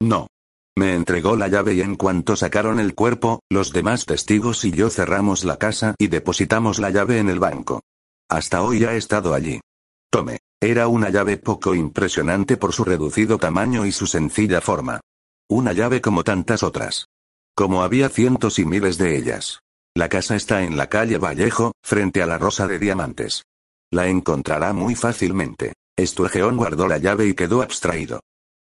No. 0.00 0.28
Me 0.74 0.94
entregó 0.94 1.36
la 1.36 1.48
llave 1.48 1.74
y 1.74 1.82
en 1.82 1.96
cuanto 1.96 2.34
sacaron 2.34 2.80
el 2.80 2.94
cuerpo, 2.94 3.40
los 3.50 3.74
demás 3.74 4.06
testigos 4.06 4.64
y 4.64 4.70
yo 4.70 4.88
cerramos 4.88 5.44
la 5.44 5.58
casa 5.58 5.96
y 5.98 6.06
depositamos 6.06 6.78
la 6.78 6.88
llave 6.88 7.18
en 7.18 7.28
el 7.28 7.40
banco. 7.40 7.82
Hasta 8.26 8.62
hoy 8.62 8.84
ha 8.84 8.94
estado 8.94 9.34
allí. 9.34 9.60
Tome. 10.08 10.38
Era 10.60 10.88
una 10.88 11.10
llave 11.10 11.36
poco 11.36 11.74
impresionante 11.74 12.56
por 12.56 12.72
su 12.72 12.84
reducido 12.84 13.36
tamaño 13.36 13.84
y 13.84 13.92
su 13.92 14.06
sencilla 14.06 14.62
forma. 14.62 15.00
Una 15.48 15.74
llave 15.74 16.00
como 16.00 16.24
tantas 16.24 16.62
otras. 16.62 17.08
Como 17.54 17.82
había 17.82 18.08
cientos 18.08 18.58
y 18.58 18.64
miles 18.64 18.96
de 18.96 19.16
ellas. 19.16 19.60
La 19.94 20.08
casa 20.08 20.34
está 20.34 20.62
en 20.62 20.76
la 20.76 20.88
calle 20.88 21.18
Vallejo, 21.18 21.72
frente 21.82 22.22
a 22.22 22.26
la 22.26 22.38
Rosa 22.38 22.66
de 22.66 22.78
Diamantes. 22.78 23.44
La 23.90 24.08
encontrará 24.08 24.72
muy 24.72 24.94
fácilmente. 24.94 25.74
Sturgeon 25.98 26.56
guardó 26.56 26.88
la 26.88 26.98
llave 26.98 27.26
y 27.26 27.34
quedó 27.34 27.62
abstraído. 27.62 28.20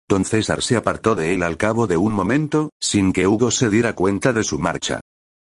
Don 0.09 0.25
César 0.25 0.63
se 0.63 0.77
apartó 0.77 1.15
de 1.15 1.33
él 1.33 1.43
al 1.43 1.57
cabo 1.57 1.87
de 1.87 1.97
un 1.97 2.13
momento, 2.13 2.71
sin 2.81 3.13
que 3.13 3.27
Hugo 3.27 3.51
se 3.51 3.71
diera 3.71 3.95
cuenta 3.95 4.33
de 4.33 4.45
su 4.45 4.59
marcha. 4.59 5.01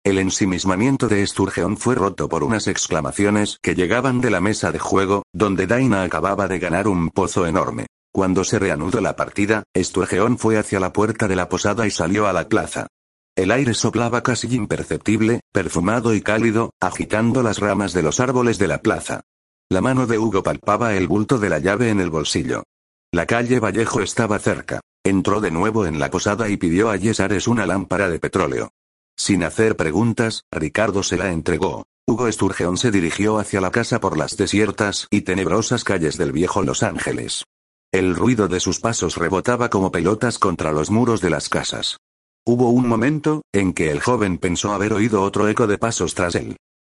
El 0.09 0.17
ensimismamiento 0.17 1.07
de 1.07 1.23
Sturgeon 1.27 1.77
fue 1.77 1.93
roto 1.93 2.27
por 2.27 2.43
unas 2.43 2.67
exclamaciones 2.67 3.59
que 3.61 3.75
llegaban 3.75 4.21
de 4.21 4.31
la 4.31 4.41
mesa 4.41 4.71
de 4.71 4.79
juego, 4.79 5.21
donde 5.33 5.67
Daina 5.67 6.01
acababa 6.01 6.47
de 6.47 6.57
ganar 6.57 6.87
un 6.87 7.11
pozo 7.11 7.45
enorme. 7.45 7.85
Cuando 8.11 8.43
se 8.43 8.57
reanudó 8.57 9.01
la 9.01 9.15
partida, 9.15 9.65
Sturgeon 9.77 10.39
fue 10.39 10.57
hacia 10.57 10.79
la 10.79 10.93
puerta 10.93 11.27
de 11.27 11.35
la 11.35 11.47
posada 11.47 11.85
y 11.85 11.91
salió 11.91 12.25
a 12.25 12.33
la 12.33 12.49
plaza. 12.49 12.87
El 13.35 13.51
aire 13.51 13.75
soplaba 13.75 14.23
casi 14.23 14.47
imperceptible, 14.55 15.41
perfumado 15.53 16.15
y 16.15 16.21
cálido, 16.21 16.71
agitando 16.81 17.43
las 17.43 17.59
ramas 17.59 17.93
de 17.93 18.01
los 18.01 18.19
árboles 18.19 18.57
de 18.57 18.67
la 18.67 18.79
plaza. 18.79 19.21
La 19.69 19.81
mano 19.81 20.07
de 20.07 20.17
Hugo 20.17 20.41
palpaba 20.41 20.95
el 20.95 21.07
bulto 21.07 21.37
de 21.37 21.49
la 21.49 21.59
llave 21.59 21.91
en 21.91 21.99
el 21.99 22.09
bolsillo. 22.09 22.63
La 23.11 23.27
calle 23.27 23.59
Vallejo 23.59 24.01
estaba 24.01 24.39
cerca. 24.39 24.79
Entró 25.05 25.39
de 25.39 25.51
nuevo 25.51 25.85
en 25.85 25.99
la 25.99 26.09
posada 26.09 26.49
y 26.49 26.57
pidió 26.57 26.89
a 26.89 26.95
Yesares 26.95 27.47
una 27.47 27.67
lámpara 27.67 28.09
de 28.09 28.17
petróleo. 28.17 28.71
Sin 29.19 29.43
hacer 29.43 29.75
preguntas, 29.75 30.45
Ricardo 30.49 31.03
se 31.03 31.17
la 31.17 31.31
entregó. 31.31 31.85
Hugo 32.07 32.31
Sturgeon 32.31 32.77
se 32.77 32.89
dirigió 32.89 33.37
hacia 33.37 33.59
la 33.59 33.69
casa 33.69 33.99
por 33.99 34.17
las 34.17 34.37
desiertas 34.37 35.07
y 35.11 35.21
tenebrosas 35.21 35.83
calles 35.83 36.17
del 36.17 36.31
viejo 36.31 36.63
Los 36.63 36.83
Ángeles. 36.83 37.43
El 37.91 38.15
ruido 38.15 38.47
de 38.47 38.61
sus 38.61 38.79
pasos 38.79 39.17
rebotaba 39.17 39.69
como 39.69 39.91
pelotas 39.91 40.39
contra 40.39 40.71
los 40.71 40.89
muros 40.89 41.19
de 41.19 41.29
las 41.29 41.49
casas. 41.49 41.97
Hubo 42.45 42.69
un 42.69 42.87
momento, 42.87 43.41
en 43.53 43.73
que 43.73 43.91
el 43.91 43.99
joven 43.99 44.37
pensó 44.37 44.71
haber 44.71 44.93
oído 44.93 45.21
otro 45.21 45.49
eco 45.49 45.67
de 45.67 45.77
pasos 45.77 46.15
tras 46.15 46.35
él. 46.35 46.55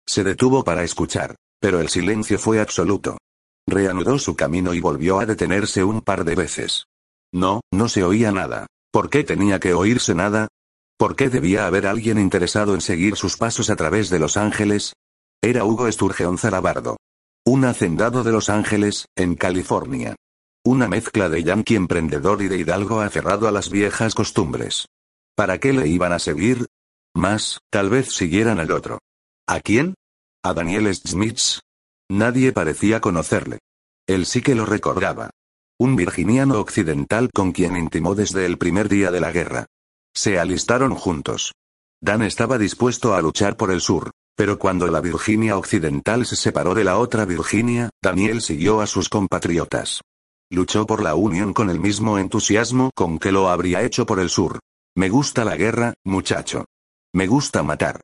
Se 0.06 0.22
detuvo 0.22 0.62
para 0.62 0.84
escuchar. 0.84 1.36
Pero 1.58 1.80
el 1.80 1.88
silencio 1.88 2.38
fue 2.38 2.60
absoluto. 2.60 3.18
Reanudó 3.66 4.18
su 4.18 4.34
camino 4.34 4.74
y 4.74 4.80
volvió 4.80 5.20
a 5.20 5.26
detenerse 5.26 5.84
un 5.84 6.00
par 6.00 6.24
de 6.24 6.34
veces. 6.34 6.84
No, 7.32 7.60
no 7.72 7.88
se 7.88 8.02
oía 8.02 8.32
nada. 8.32 8.66
¿Por 8.90 9.10
qué 9.10 9.24
tenía 9.24 9.60
que 9.60 9.74
oírse 9.74 10.14
nada? 10.14 10.48
¿Por 11.00 11.16
qué 11.16 11.30
debía 11.30 11.66
haber 11.66 11.86
alguien 11.86 12.18
interesado 12.18 12.74
en 12.74 12.82
seguir 12.82 13.16
sus 13.16 13.38
pasos 13.38 13.70
a 13.70 13.76
través 13.76 14.10
de 14.10 14.18
Los 14.18 14.36
Ángeles? 14.36 14.92
Era 15.40 15.64
Hugo 15.64 15.90
Sturgeon 15.90 16.36
Zarabardo. 16.36 16.98
Un 17.46 17.64
hacendado 17.64 18.22
de 18.22 18.32
Los 18.32 18.50
Ángeles, 18.50 19.06
en 19.16 19.34
California. 19.34 20.14
Una 20.62 20.88
mezcla 20.88 21.30
de 21.30 21.42
yankee 21.42 21.76
emprendedor 21.76 22.42
y 22.42 22.48
de 22.48 22.58
hidalgo 22.58 23.00
aferrado 23.00 23.48
a 23.48 23.50
las 23.50 23.70
viejas 23.70 24.14
costumbres. 24.14 24.88
¿Para 25.34 25.56
qué 25.56 25.72
le 25.72 25.88
iban 25.88 26.12
a 26.12 26.18
seguir? 26.18 26.66
Más, 27.14 27.60
tal 27.70 27.88
vez 27.88 28.14
siguieran 28.14 28.60
al 28.60 28.70
otro. 28.70 28.98
¿A 29.46 29.60
quién? 29.60 29.94
A 30.42 30.52
Daniel 30.52 30.94
Smith. 30.94 31.60
Nadie 32.10 32.52
parecía 32.52 33.00
conocerle. 33.00 33.60
Él 34.06 34.26
sí 34.26 34.42
que 34.42 34.54
lo 34.54 34.66
recordaba. 34.66 35.30
Un 35.78 35.96
virginiano 35.96 36.60
occidental 36.60 37.30
con 37.32 37.52
quien 37.52 37.78
intimó 37.78 38.14
desde 38.14 38.44
el 38.44 38.58
primer 38.58 38.90
día 38.90 39.10
de 39.10 39.20
la 39.22 39.32
guerra. 39.32 39.64
Se 40.14 40.38
alistaron 40.38 40.94
juntos. 40.94 41.52
Dan 42.02 42.22
estaba 42.22 42.58
dispuesto 42.58 43.14
a 43.14 43.20
luchar 43.20 43.56
por 43.56 43.70
el 43.70 43.80
sur, 43.80 44.10
pero 44.36 44.58
cuando 44.58 44.86
la 44.86 45.00
Virginia 45.00 45.56
occidental 45.58 46.24
se 46.24 46.36
separó 46.36 46.74
de 46.74 46.84
la 46.84 46.98
otra 46.98 47.24
Virginia, 47.24 47.90
Daniel 48.02 48.40
siguió 48.40 48.80
a 48.80 48.86
sus 48.86 49.08
compatriotas. 49.08 50.00
Luchó 50.50 50.86
por 50.86 51.02
la 51.02 51.14
unión 51.14 51.52
con 51.52 51.70
el 51.70 51.78
mismo 51.78 52.18
entusiasmo 52.18 52.90
con 52.94 53.18
que 53.18 53.32
lo 53.32 53.50
habría 53.50 53.82
hecho 53.82 54.06
por 54.06 54.18
el 54.18 54.30
sur. 54.30 54.58
Me 54.96 55.08
gusta 55.08 55.44
la 55.44 55.56
guerra, 55.56 55.94
muchacho. 56.04 56.64
Me 57.14 57.26
gusta 57.26 57.62
matar. 57.62 58.00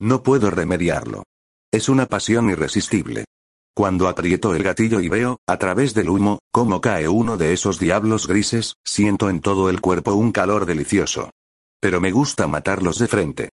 No 0.00 0.22
puedo 0.22 0.50
remediarlo. 0.50 1.24
Es 1.72 1.88
una 1.88 2.06
pasión 2.06 2.50
irresistible. 2.50 3.24
Cuando 3.74 4.08
aprieto 4.08 4.54
el 4.54 4.62
gatillo 4.62 5.00
y 5.00 5.08
veo, 5.08 5.38
a 5.46 5.58
través 5.58 5.92
del 5.94 6.08
humo, 6.08 6.38
cómo 6.52 6.80
cae 6.80 7.08
uno 7.08 7.36
de 7.36 7.52
esos 7.52 7.78
diablos 7.78 8.26
grises, 8.26 8.74
siento 8.84 9.28
en 9.28 9.40
todo 9.40 9.68
el 9.68 9.80
cuerpo 9.80 10.14
un 10.14 10.32
calor 10.32 10.66
delicioso. 10.66 11.30
Pero 11.80 12.00
me 12.00 12.12
gusta 12.12 12.46
matarlos 12.46 12.98
de 12.98 13.08
frente. 13.08 13.48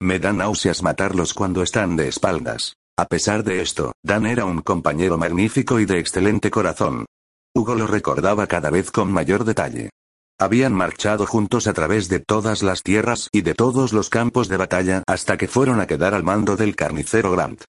Me 0.00 0.20
da 0.20 0.32
náuseas 0.32 0.82
matarlos 0.82 1.34
cuando 1.34 1.62
están 1.62 1.96
de 1.96 2.08
espaldas. 2.08 2.76
A 2.96 3.06
pesar 3.06 3.42
de 3.42 3.60
esto, 3.60 3.92
Dan 4.04 4.26
era 4.26 4.44
un 4.44 4.62
compañero 4.62 5.18
magnífico 5.18 5.80
y 5.80 5.84
de 5.84 5.98
excelente 5.98 6.50
corazón. 6.50 7.06
Hugo 7.54 7.74
lo 7.74 7.86
recordaba 7.86 8.46
cada 8.46 8.70
vez 8.70 8.90
con 8.90 9.12
mayor 9.12 9.44
detalle. 9.44 9.90
Habían 10.38 10.72
marchado 10.72 11.26
juntos 11.26 11.66
a 11.66 11.72
través 11.72 12.08
de 12.08 12.20
todas 12.20 12.62
las 12.62 12.82
tierras 12.82 13.28
y 13.32 13.42
de 13.42 13.54
todos 13.54 13.92
los 13.92 14.08
campos 14.10 14.48
de 14.48 14.56
batalla 14.56 15.02
hasta 15.06 15.36
que 15.36 15.48
fueron 15.48 15.80
a 15.80 15.86
quedar 15.86 16.14
al 16.14 16.22
mando 16.22 16.56
del 16.56 16.76
carnicero 16.76 17.32
Grant. 17.32 17.64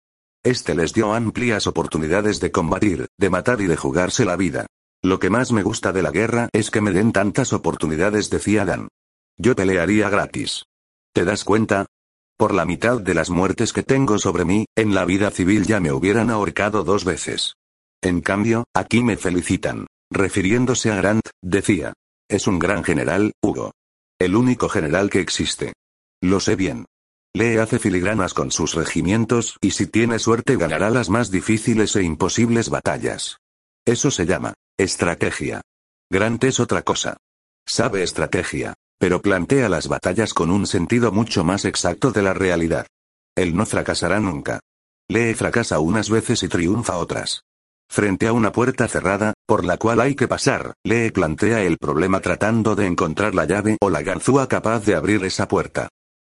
Este 0.45 0.75
les 0.75 0.93
dio 0.93 1.15
amplias 1.15 1.67
oportunidades 1.67 2.41
de 2.41 2.51
combatir, 2.51 3.07
de 3.19 3.31
matar 3.31 3.61
y 3.61 3.67
de 3.67 3.77
jugarse 3.77 4.25
la 4.25 4.37
vida. 4.37 4.67
Lo 5.03 5.19
que 5.19 5.31
más 5.31 5.53
me 5.53 5.63
gusta 5.63 5.93
de 5.93 6.03
la 6.03 6.11
guerra 6.11 6.49
es 6.53 6.71
que 6.71 6.81
me 6.81 6.93
den 6.93 7.13
tantas 7.13 7.53
oportunidades, 7.53 8.31
decía 8.31 8.65
Dan. 8.65 8.89
Yo 9.39 9.55
pelearía 9.57 10.09
gratis. 10.09 10.65
¿Te 11.13 11.25
das 11.25 11.45
cuenta? 11.45 11.87
Por 12.37 12.55
la 12.55 12.65
mitad 12.65 13.01
de 13.01 13.15
las 13.15 13.31
muertes 13.31 13.73
que 13.73 13.83
tengo 13.83 14.19
sobre 14.19 14.45
mí, 14.45 14.67
en 14.77 14.95
la 14.95 15.05
vida 15.05 15.31
civil 15.31 15.67
ya 15.67 15.81
me 15.81 15.93
hubieran 15.93 16.31
ahorcado 16.31 16.85
dos 16.85 17.05
veces. 17.05 17.55
En 18.03 18.21
cambio, 18.21 18.65
aquí 18.75 19.03
me 19.03 19.17
felicitan. 19.17 19.87
Refiriéndose 20.11 20.91
a 20.91 20.97
Grant, 20.97 21.29
decía. 21.41 21.93
Es 22.29 22.47
un 22.47 22.59
gran 22.59 22.83
general, 22.83 23.33
Hugo. 23.43 23.73
El 24.19 24.37
único 24.37 24.69
general 24.69 25.11
que 25.11 25.21
existe. 25.21 25.73
Lo 26.21 26.41
sé 26.41 26.57
bien. 26.57 26.87
Lee 27.35 27.57
hace 27.57 27.79
filigranas 27.79 28.35
con 28.35 28.51
sus 28.51 28.75
regimientos 28.75 29.57
y 29.61 29.71
si 29.71 29.87
tiene 29.87 30.19
suerte 30.19 30.57
ganará 30.57 30.91
las 30.91 31.09
más 31.09 31.31
difíciles 31.31 31.97
e 31.97 32.03
imposibles 32.03 32.69
batallas. 32.69 33.39
Eso 33.87 34.11
se 34.11 34.27
llama 34.27 34.55
estrategia. 34.79 35.63
Grant 36.11 36.45
es 36.45 36.61
otra 36.61 36.83
cosa. 36.83 37.17
Sabe 37.67 38.03
estrategia, 38.03 38.75
pero 39.03 39.21
plantea 39.21 39.69
las 39.69 39.89
batallas 39.89 40.33
con 40.33 40.49
un 40.49 40.65
sentido 40.65 41.11
mucho 41.11 41.43
más 41.43 41.65
exacto 41.65 42.13
de 42.13 42.23
la 42.23 42.35
realidad. 42.35 42.87
Él 43.35 43.57
no 43.57 43.67
fracasará 43.67 44.21
nunca. 44.21 44.61
Lee 45.09 45.35
fracasa 45.35 45.81
unas 45.81 46.09
veces 46.09 46.45
y 46.45 46.49
triunfa 46.49 46.97
otras. 46.99 47.43
Frente 47.91 48.29
a 48.29 48.33
una 48.33 48.53
puerta 48.53 48.87
cerrada, 48.87 49.35
por 49.45 49.65
la 49.65 49.77
cual 49.77 50.01
hay 50.01 50.15
que 50.15 50.29
pasar, 50.29 50.75
Lee 50.85 51.11
plantea 51.11 51.63
el 51.63 51.79
problema 51.79 52.21
tratando 52.21 52.77
de 52.77 52.87
encontrar 52.87 53.35
la 53.35 53.45
llave 53.45 53.77
o 53.81 53.91
la 53.91 54.03
ganzúa 54.03 54.47
capaz 54.47 54.85
de 54.85 54.95
abrir 54.95 55.25
esa 55.25 55.49
puerta. 55.49 55.89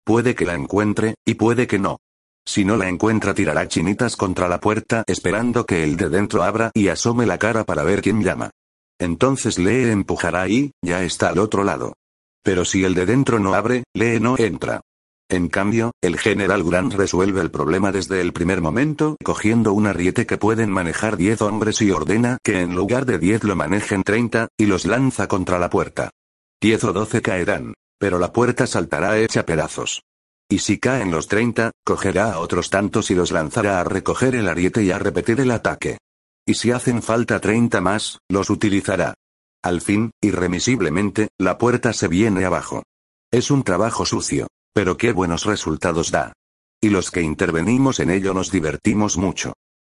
Puede 0.04 0.36
que 0.36 0.46
la 0.46 0.56
encuentre, 0.56 1.16
y 1.26 1.36
puede 1.36 1.68
que 1.68 1.80
no. 1.80 2.00
Si 2.46 2.66
no 2.66 2.76
la 2.76 2.90
encuentra 2.90 3.34
tirará 3.34 3.70
chinitas 3.70 4.18
contra 4.18 4.50
la 4.50 4.60
puerta 4.60 5.06
esperando 5.08 5.66
que 5.66 5.86
el 5.86 5.96
de 5.96 6.10
dentro 6.10 6.44
abra 6.44 6.72
y 6.74 6.90
asome 6.90 7.26
la 7.26 7.38
cara 7.38 7.64
para 7.64 7.84
ver 7.84 8.02
quién 8.02 8.22
llama. 8.22 8.50
Entonces 9.00 9.58
Lee 9.58 9.90
empujará 9.90 10.50
y, 10.50 10.74
ya 10.82 11.02
está 11.04 11.30
al 11.30 11.40
otro 11.40 11.64
lado. 11.64 11.94
Pero 12.48 12.64
si 12.64 12.86
el 12.86 12.94
de 12.94 13.06
dentro 13.06 13.40
no 13.40 13.56
abre, 13.56 13.84
Lee 13.94 14.22
no 14.22 14.38
entra. 14.38 14.80
En 15.30 15.50
cambio, 15.50 15.92
el 16.02 16.18
general 16.18 16.64
Grant 16.64 16.94
resuelve 16.94 17.42
el 17.42 17.52
problema 17.52 17.92
desde 17.92 18.22
el 18.22 18.32
primer 18.32 18.62
momento, 18.62 19.18
cogiendo 19.22 19.74
un 19.74 19.86
ariete 19.86 20.26
que 20.26 20.38
pueden 20.38 20.70
manejar 20.70 21.18
10 21.18 21.42
hombres 21.42 21.82
y 21.82 21.92
ordena 21.92 22.38
que 22.42 22.62
en 22.62 22.74
lugar 22.74 23.06
de 23.06 23.20
10 23.20 23.44
lo 23.44 23.58
manejen 23.58 24.02
30, 24.02 24.48
y 24.58 24.66
los 24.66 24.86
lanza 24.86 25.28
contra 25.28 25.60
la 25.60 25.70
puerta. 25.70 26.12
10 26.62 26.86
o 26.86 26.94
12 26.94 27.22
caerán, 27.22 27.74
pero 28.00 28.18
la 28.18 28.32
puerta 28.32 28.66
saltará 28.66 29.18
hecha 29.18 29.46
pedazos. 29.46 30.04
Y 30.50 30.60
si 30.60 30.80
caen 30.80 31.12
los 31.12 31.28
30, 31.28 31.72
cogerá 31.84 32.32
a 32.32 32.40
otros 32.40 32.70
tantos 32.70 33.12
y 33.12 33.16
los 33.16 33.34
lanzará 33.34 33.82
a 33.82 33.84
recoger 33.84 34.36
el 34.36 34.48
ariete 34.48 34.86
y 34.86 34.92
a 34.92 35.00
repetir 35.00 35.42
el 35.42 35.52
ataque. 35.52 35.98
Y 36.46 36.54
si 36.54 36.72
hacen 36.72 37.04
falta 37.04 37.42
30 37.42 37.82
más, 37.82 38.20
los 38.30 38.50
utilizará. 38.50 39.16
Al 39.64 39.82
fin, 39.82 40.12
irremisiblemente, 40.22 41.30
la 41.38 41.58
puerta 41.58 41.94
se 41.94 42.08
viene 42.08 42.46
abajo. 42.46 42.84
Es 43.32 43.52
un 43.52 43.64
trabajo 43.64 44.06
sucio. 44.06 44.48
Pero 44.74 44.96
qué 44.96 45.12
buenos 45.12 45.46
resultados 45.46 46.12
da. 46.12 46.34
Y 46.80 46.90
los 46.90 47.10
que 47.10 47.24
intervenimos 47.24 48.00
en 48.00 48.12
ello 48.12 48.36
nos 48.36 48.52
divertimos 48.52 49.18
mucho. 49.18 49.54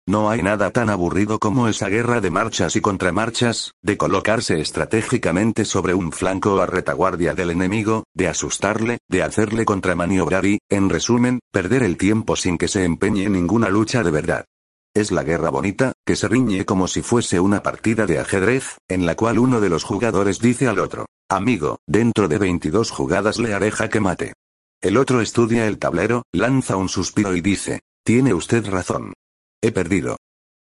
No 0.09 0.29
hay 0.29 0.43
nada 0.43 0.73
tan 0.73 0.91
aburrido 0.91 1.39
como 1.39 1.69
esa 1.69 1.89
guerra 1.89 2.21
de 2.21 2.33
marchas 2.33 2.75
y 2.75 2.81
contramarchas, 2.81 3.71
de 3.83 3.97
colocarse 3.97 4.61
estratégicamente 4.61 5.65
sobre 5.65 5.95
un 5.95 6.11
flanco 6.11 6.61
a 6.61 6.67
retaguardia 6.67 7.35
del 7.35 7.51
enemigo, 7.51 8.03
de 8.13 8.27
asustarle, 8.27 8.99
de 9.09 9.23
hacerle 9.23 9.65
contramaniobrar 9.65 10.45
y, 10.45 10.59
en 10.69 10.91
resumen, 10.91 11.39
perder 11.53 11.85
el 11.85 11.97
tiempo 11.97 12.35
sin 12.35 12.59
que 12.59 12.67
se 12.67 12.85
empeñe 12.85 13.23
en 13.23 13.35
ninguna 13.35 13.69
lucha 13.69 14.03
de 14.03 14.11
verdad. 14.11 14.45
Es 14.95 15.11
la 15.11 15.23
guerra 15.23 15.49
bonita, 15.49 15.95
que 16.05 16.17
se 16.17 16.29
riñe 16.29 16.67
como 16.67 16.87
si 16.87 17.01
fuese 17.01 17.41
una 17.41 17.63
partida 17.63 18.05
de 18.05 18.19
ajedrez, 18.19 18.77
en 18.89 19.07
la 19.07 19.15
cual 19.15 19.39
uno 19.39 19.61
de 19.61 19.71
los 19.71 19.85
jugadores 19.85 20.39
dice 20.39 20.69
al 20.69 20.79
otro, 20.79 21.07
amigo, 21.31 21.79
dentro 21.87 22.29
de 22.29 22.37
22 22.37 22.91
jugadas 22.91 23.39
le 23.39 23.55
haré 23.55 23.71
jaque 23.71 24.01
mate. 24.01 24.35
El 24.83 24.99
otro 24.99 25.23
estudia 25.23 25.67
el 25.67 25.79
tablero, 25.79 26.25
lanza 26.33 26.77
un 26.77 26.91
suspiro 26.91 27.35
y 27.35 27.41
dice, 27.41 27.81
tiene 28.05 28.35
usted 28.35 28.67
razón. 28.67 29.15
He 29.63 29.73
perdido. 29.73 30.17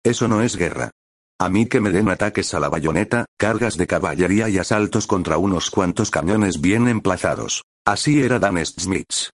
Eso 0.05 0.29
no 0.29 0.43
es 0.43 0.57
guerra. 0.57 0.91
A 1.41 1.49
mí 1.49 1.67
que 1.67 1.81
me 1.81 1.91
den 1.91 2.09
ataques 2.09 2.55
a 2.55 2.61
la 2.61 2.69
bayoneta, 2.69 3.25
cargas 3.37 3.77
de 3.77 3.87
caballería 3.87 4.49
y 4.49 4.59
asaltos 4.59 5.07
contra 5.07 5.39
unos 5.39 5.71
cuantos 5.71 6.11
cañones 6.11 6.61
bien 6.61 6.87
emplazados. 6.87 7.65
Así 7.85 8.23
era 8.23 8.39
Dan 8.39 8.65
Smith. 8.65 9.31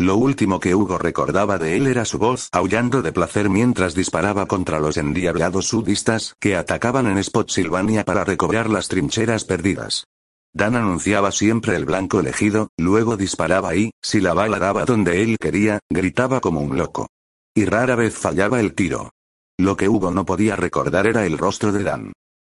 Lo 0.00 0.16
último 0.16 0.60
que 0.60 0.74
Hugo 0.74 0.96
recordaba 0.96 1.58
de 1.58 1.76
él 1.76 1.86
era 1.86 2.06
su 2.06 2.16
voz 2.16 2.48
aullando 2.52 3.02
de 3.02 3.12
placer 3.12 3.50
mientras 3.50 3.94
disparaba 3.94 4.46
contra 4.46 4.80
los 4.80 4.96
endiablados 4.96 5.66
sudistas 5.66 6.36
que 6.40 6.56
atacaban 6.56 7.06
en 7.06 7.22
Spotsylvania 7.22 8.02
para 8.02 8.24
recobrar 8.24 8.70
las 8.70 8.88
trincheras 8.88 9.44
perdidas. 9.44 10.06
Dan 10.54 10.74
anunciaba 10.74 11.32
siempre 11.32 11.76
el 11.76 11.84
blanco 11.84 12.18
elegido, 12.18 12.70
luego 12.78 13.18
disparaba 13.18 13.76
y, 13.76 13.90
si 14.00 14.22
la 14.22 14.32
bala 14.32 14.58
daba 14.58 14.86
donde 14.86 15.22
él 15.22 15.36
quería, 15.38 15.80
gritaba 15.90 16.40
como 16.40 16.60
un 16.60 16.78
loco. 16.78 17.08
Y 17.54 17.66
rara 17.66 17.94
vez 17.94 18.16
fallaba 18.16 18.58
el 18.58 18.74
tiro. 18.74 19.10
Lo 19.58 19.76
que 19.76 19.90
Hugo 19.90 20.10
no 20.12 20.24
podía 20.24 20.56
recordar 20.56 21.08
era 21.08 21.26
el 21.26 21.36
rostro 21.36 21.72
de 21.72 21.82
Dan. 21.82 22.12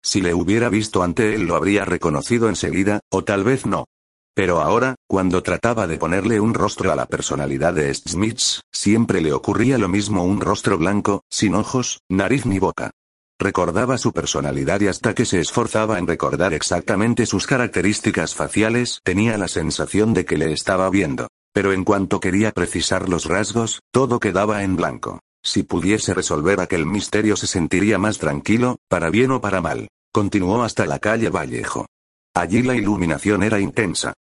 Si 0.03 0.21
le 0.21 0.35
hubiera 0.35 0.69
visto 0.69 1.01
ante 1.01 1.33
él 1.33 1.47
lo 1.47 1.55
habría 1.55 1.85
reconocido 1.85 2.49
enseguida, 2.49 2.99
o 3.09 3.23
tal 3.23 3.43
vez 3.43 3.65
no. 3.65 3.85
Pero 4.33 4.61
ahora, 4.61 4.95
cuando 5.07 5.43
trataba 5.43 5.87
de 5.87 5.97
ponerle 5.97 6.39
un 6.39 6.53
rostro 6.53 6.91
a 6.91 6.95
la 6.95 7.05
personalidad 7.05 7.73
de 7.73 7.93
Smiths, 7.93 8.61
siempre 8.71 9.21
le 9.21 9.33
ocurría 9.33 9.77
lo 9.77 9.89
mismo 9.89 10.23
un 10.23 10.39
rostro 10.39 10.77
blanco, 10.77 11.23
sin 11.29 11.53
ojos, 11.53 11.99
nariz 12.09 12.45
ni 12.45 12.57
boca. 12.57 12.91
Recordaba 13.39 13.97
su 13.97 14.13
personalidad 14.13 14.81
y 14.81 14.87
hasta 14.87 15.15
que 15.15 15.25
se 15.25 15.39
esforzaba 15.39 15.97
en 15.97 16.07
recordar 16.07 16.53
exactamente 16.53 17.25
sus 17.25 17.47
características 17.47 18.35
faciales, 18.35 19.01
tenía 19.03 19.37
la 19.37 19.47
sensación 19.47 20.13
de 20.13 20.25
que 20.25 20.37
le 20.37 20.53
estaba 20.53 20.89
viendo. 20.89 21.27
Pero 21.53 21.73
en 21.73 21.83
cuanto 21.83 22.19
quería 22.19 22.51
precisar 22.51 23.09
los 23.09 23.25
rasgos, 23.25 23.81
todo 23.91 24.19
quedaba 24.19 24.63
en 24.63 24.75
blanco. 24.75 25.19
Si 25.43 25.63
pudiese 25.63 26.13
resolver 26.13 26.61
aquel 26.61 26.85
misterio 26.85 27.35
se 27.35 27.47
sentiría 27.47 27.97
más 27.97 28.19
tranquilo, 28.19 28.77
para 28.87 29.09
bien 29.09 29.31
o 29.31 29.41
para 29.41 29.59
mal. 29.59 29.87
Continuó 30.13 30.63
hasta 30.63 30.85
la 30.85 30.99
calle 30.99 31.29
Vallejo. 31.29 31.87
Allí 32.33 32.61
la 32.61 32.75
iluminación 32.75 33.43
era 33.43 33.59
intensa. 33.59 34.13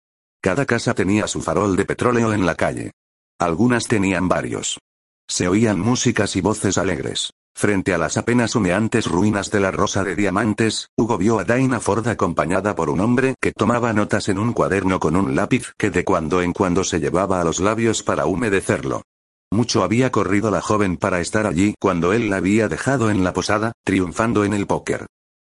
Cada 0.40 0.66
casa 0.66 0.94
tenía 0.94 1.26
su 1.26 1.40
farol 1.40 1.74
de 1.74 1.84
petróleo 1.84 2.32
en 2.32 2.46
la 2.46 2.54
calle. 2.54 2.92
Algunas 3.40 3.88
tenían 3.88 4.28
varios. 4.28 4.78
Se 5.28 5.48
oían 5.48 5.80
músicas 5.80 6.36
y 6.36 6.40
voces 6.40 6.78
alegres. 6.78 7.32
Frente 7.56 7.92
a 7.92 7.98
las 7.98 8.16
apenas 8.16 8.54
humeantes 8.54 9.06
ruinas 9.06 9.50
de 9.50 9.58
la 9.58 9.72
Rosa 9.72 10.04
de 10.04 10.14
Diamantes, 10.14 10.90
Hugo 10.96 11.18
vio 11.18 11.40
a 11.40 11.44
Dinah 11.44 11.80
Ford 11.80 12.06
acompañada 12.06 12.76
por 12.76 12.88
un 12.88 13.00
hombre 13.00 13.34
que 13.40 13.50
tomaba 13.50 13.92
notas 13.92 14.28
en 14.28 14.38
un 14.38 14.52
cuaderno 14.52 15.00
con 15.00 15.16
un 15.16 15.34
lápiz 15.34 15.72
que 15.76 15.90
de 15.90 16.04
cuando 16.04 16.40
en 16.40 16.52
cuando 16.52 16.84
se 16.84 17.00
llevaba 17.00 17.40
a 17.40 17.44
los 17.44 17.58
labios 17.58 18.04
para 18.04 18.26
humedecerlo. 18.26 19.02
Mucho 19.50 19.82
había 19.82 20.12
corrido 20.12 20.52
la 20.52 20.60
joven 20.60 20.96
para 20.96 21.20
estar 21.20 21.48
allí 21.48 21.74
cuando 21.80 22.12
él 22.12 22.30
la 22.30 22.36
había 22.36 22.68
dejado 22.68 23.10
en 23.10 23.24
la 23.24 23.32
posada, 23.32 23.72
triunfando 23.84 24.44
en 24.44 24.54
el 24.54 24.68
póker. 24.68 25.06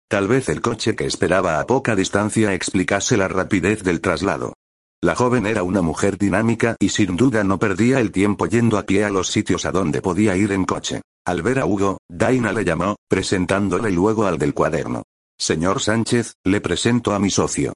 Tal 0.09 0.27
vez 0.27 0.49
el 0.49 0.61
coche 0.61 0.97
que 0.97 1.07
esperaba 1.07 1.61
a 1.61 1.67
poca 1.67 1.95
distancia 1.95 2.55
explicase 2.55 3.17
la 3.17 3.29
rapidez 3.29 3.85
del 3.85 4.01
traslado. 4.01 4.55
La 5.03 5.15
joven 5.15 5.47
era 5.47 5.63
una 5.63 5.81
mujer 5.81 6.19
dinámica 6.19 6.77
y 6.79 6.91
sin 6.91 7.17
duda 7.17 7.43
no 7.43 7.59
perdía 7.59 8.01
el 8.01 8.13
tiempo 8.13 8.47
yendo 8.47 8.77
a 8.77 8.85
pie 8.85 9.05
a 9.05 9.11
los 9.11 9.29
sitios 9.29 9.65
a 9.65 9.73
donde 9.73 10.03
podía 10.03 10.37
ir 10.37 10.53
en 10.53 10.67
coche. 10.67 11.01
Al 11.25 11.43
ver 11.43 11.59
a 11.59 11.65
Hugo, 11.65 11.99
Daina 12.07 12.53
le 12.53 12.65
llamó, 12.65 12.97
presentándole 13.09 13.91
luego 13.93 14.27
al 14.27 14.37
del 14.37 14.53
cuaderno. 14.53 15.05
Señor 15.39 15.81
Sánchez, 15.81 16.35
le 16.45 16.61
presento 16.61 17.15
a 17.15 17.19
mi 17.19 17.31
socio. 17.31 17.73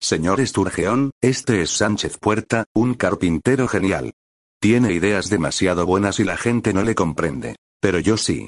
Señor 0.00 0.40
Esturgeón, 0.40 1.10
este 1.20 1.62
es 1.62 1.70
Sánchez 1.70 2.16
Puerta, 2.18 2.64
un 2.72 2.94
carpintero 2.94 3.66
genial. 3.66 4.12
Tiene 4.60 4.92
ideas 4.92 5.28
demasiado 5.28 5.84
buenas 5.84 6.20
y 6.20 6.24
la 6.24 6.36
gente 6.36 6.72
no 6.72 6.84
le 6.84 6.94
comprende. 6.94 7.56
Pero 7.80 7.98
yo 7.98 8.16
sí. 8.16 8.46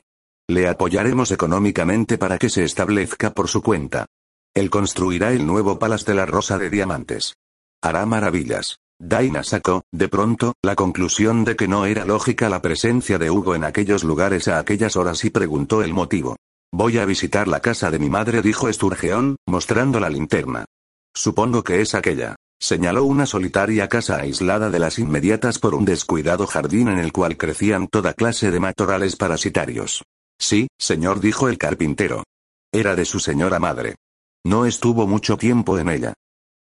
Le 0.49 0.69
apoyaremos 0.69 1.33
económicamente 1.33 2.17
para 2.17 2.39
que 2.39 2.49
se 2.49 2.63
establezca 2.63 3.33
por 3.33 3.49
su 3.49 3.61
cuenta. 3.61 4.07
Él 4.55 4.71
construirá 4.71 5.33
el 5.33 5.47
nuevo 5.47 5.81
Palace 5.81 6.05
de 6.07 6.15
la 6.15 6.27
Rosa 6.27 6.59
de 6.59 6.71
Diamantes. 6.71 7.35
Hará 7.83 8.05
maravillas. 8.07 8.79
Daina 8.99 9.43
sacó, 9.43 9.83
de 9.91 10.09
pronto, 10.09 10.55
la 10.63 10.77
conclusión 10.77 11.45
de 11.45 11.57
que 11.57 11.67
no 11.67 11.87
era 11.87 12.05
lógica 12.05 12.51
la 12.51 12.61
presencia 12.61 13.19
de 13.19 13.31
Hugo 13.31 13.55
en 13.55 13.65
aquellos 13.65 14.05
lugares 14.05 14.47
a 14.49 14.59
aquellas 14.59 14.97
horas 14.97 15.25
y 15.25 15.31
preguntó 15.31 15.83
el 15.83 15.95
motivo. 15.95 16.37
Voy 16.73 16.99
a 16.99 17.07
visitar 17.07 17.49
la 17.49 17.61
casa 17.61 17.91
de 17.91 17.99
mi 17.99 18.11
madre, 18.11 18.43
dijo 18.43 18.69
Esturgeón, 18.69 19.37
mostrando 19.47 19.99
la 20.01 20.11
linterna. 20.11 20.67
Supongo 21.15 21.65
que 21.65 21.81
es 21.81 21.95
aquella. 21.95 22.37
Señaló 22.61 23.05
una 23.05 23.25
solitaria 23.25 23.89
casa 23.89 24.17
aislada 24.17 24.69
de 24.69 24.79
las 24.79 24.99
inmediatas 24.99 25.59
por 25.59 25.75
un 25.75 25.87
descuidado 25.87 26.47
jardín 26.47 26.89
en 26.89 26.99
el 26.99 27.11
cual 27.11 27.39
crecían 27.39 27.89
toda 27.89 28.13
clase 28.13 28.51
de 28.51 28.61
matorrales 28.61 29.17
parasitarios. 29.17 30.05
Sí, 30.39 30.69
señor, 30.79 31.21
dijo 31.21 31.49
el 31.49 31.57
carpintero. 31.57 32.25
Era 32.71 32.95
de 32.95 33.07
su 33.07 33.19
señora 33.19 33.59
madre. 33.59 33.97
No 34.45 34.67
estuvo 34.67 35.07
mucho 35.07 35.39
tiempo 35.39 35.79
en 35.79 35.89
ella. 35.89 36.15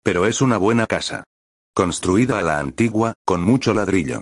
Pero 0.03 0.25
es 0.25 0.41
una 0.41 0.57
buena 0.57 0.87
casa. 0.87 1.23
Construida 1.73 2.39
a 2.39 2.41
la 2.41 2.59
antigua, 2.59 3.13
con 3.25 3.41
mucho 3.41 3.73
ladrillo. 3.73 4.21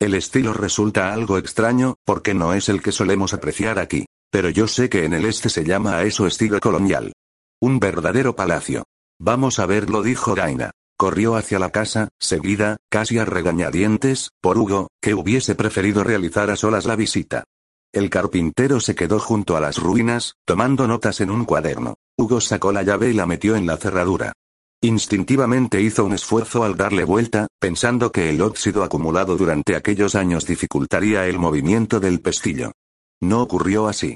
El 0.00 0.14
estilo 0.14 0.52
resulta 0.52 1.12
algo 1.12 1.38
extraño, 1.38 1.96
porque 2.04 2.34
no 2.34 2.54
es 2.54 2.68
el 2.68 2.82
que 2.82 2.92
solemos 2.92 3.34
apreciar 3.34 3.78
aquí. 3.78 4.06
Pero 4.30 4.50
yo 4.50 4.68
sé 4.68 4.88
que 4.88 5.04
en 5.04 5.14
el 5.14 5.24
este 5.24 5.48
se 5.48 5.64
llama 5.64 5.96
a 5.96 6.04
eso 6.04 6.26
estilo 6.26 6.60
colonial. 6.60 7.12
Un 7.60 7.80
verdadero 7.80 8.36
palacio. 8.36 8.84
Vamos 9.18 9.58
a 9.58 9.66
verlo, 9.66 10.02
dijo 10.02 10.34
Daina. 10.34 10.70
Corrió 10.96 11.36
hacia 11.36 11.58
la 11.58 11.70
casa, 11.70 12.08
seguida, 12.18 12.76
casi 12.90 13.18
a 13.18 13.24
regañadientes, 13.24 14.30
por 14.40 14.58
Hugo, 14.58 14.88
que 15.00 15.14
hubiese 15.14 15.54
preferido 15.54 16.04
realizar 16.04 16.50
a 16.50 16.56
solas 16.56 16.86
la 16.86 16.96
visita. 16.96 17.44
El 17.92 18.10
carpintero 18.10 18.80
se 18.80 18.94
quedó 18.94 19.18
junto 19.18 19.56
a 19.56 19.60
las 19.60 19.78
ruinas, 19.78 20.34
tomando 20.44 20.86
notas 20.86 21.20
en 21.20 21.30
un 21.30 21.44
cuaderno. 21.44 21.94
Hugo 22.16 22.40
sacó 22.40 22.72
la 22.72 22.82
llave 22.82 23.10
y 23.10 23.14
la 23.14 23.26
metió 23.26 23.56
en 23.56 23.66
la 23.66 23.76
cerradura. 23.76 24.32
Instintivamente 24.80 25.82
hizo 25.82 26.04
un 26.04 26.12
esfuerzo 26.12 26.62
al 26.62 26.76
darle 26.76 27.02
vuelta, 27.02 27.48
pensando 27.58 28.12
que 28.12 28.30
el 28.30 28.40
óxido 28.40 28.84
acumulado 28.84 29.36
durante 29.36 29.74
aquellos 29.74 30.14
años 30.14 30.46
dificultaría 30.46 31.26
el 31.26 31.38
movimiento 31.38 31.98
del 31.98 32.20
pestillo. 32.20 32.72
No 33.20 33.42
ocurrió 33.42 33.88
así. 33.88 34.14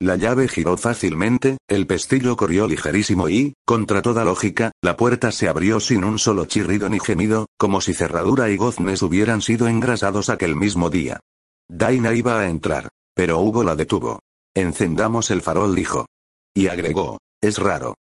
La 0.00 0.16
llave 0.16 0.48
giró 0.48 0.76
fácilmente, 0.76 1.58
el 1.68 1.86
pestillo 1.86 2.36
corrió 2.36 2.68
ligerísimo 2.68 3.28
y, 3.28 3.54
contra 3.64 4.02
toda 4.02 4.24
lógica, 4.24 4.70
la 4.82 4.96
puerta 4.96 5.32
se 5.32 5.48
abrió 5.48 5.80
sin 5.80 6.04
un 6.04 6.18
solo 6.18 6.44
chirrido 6.44 6.88
ni 6.88 7.00
gemido, 7.00 7.46
como 7.58 7.80
si 7.80 7.94
cerradura 7.94 8.50
y 8.50 8.56
goznes 8.56 9.02
hubieran 9.02 9.40
sido 9.42 9.66
engrasados 9.66 10.28
aquel 10.28 10.54
mismo 10.54 10.90
día. 10.90 11.20
Daina 11.68 12.12
iba 12.14 12.38
a 12.38 12.48
entrar. 12.48 12.88
Pero 13.14 13.40
Hugo 13.40 13.62
la 13.62 13.76
detuvo. 13.76 14.20
Encendamos 14.54 15.30
el 15.30 15.40
farol, 15.40 15.74
dijo. 15.74 16.06
Y 16.52 16.66
agregó, 16.66 17.18
es 17.40 17.58
raro. 17.58 17.94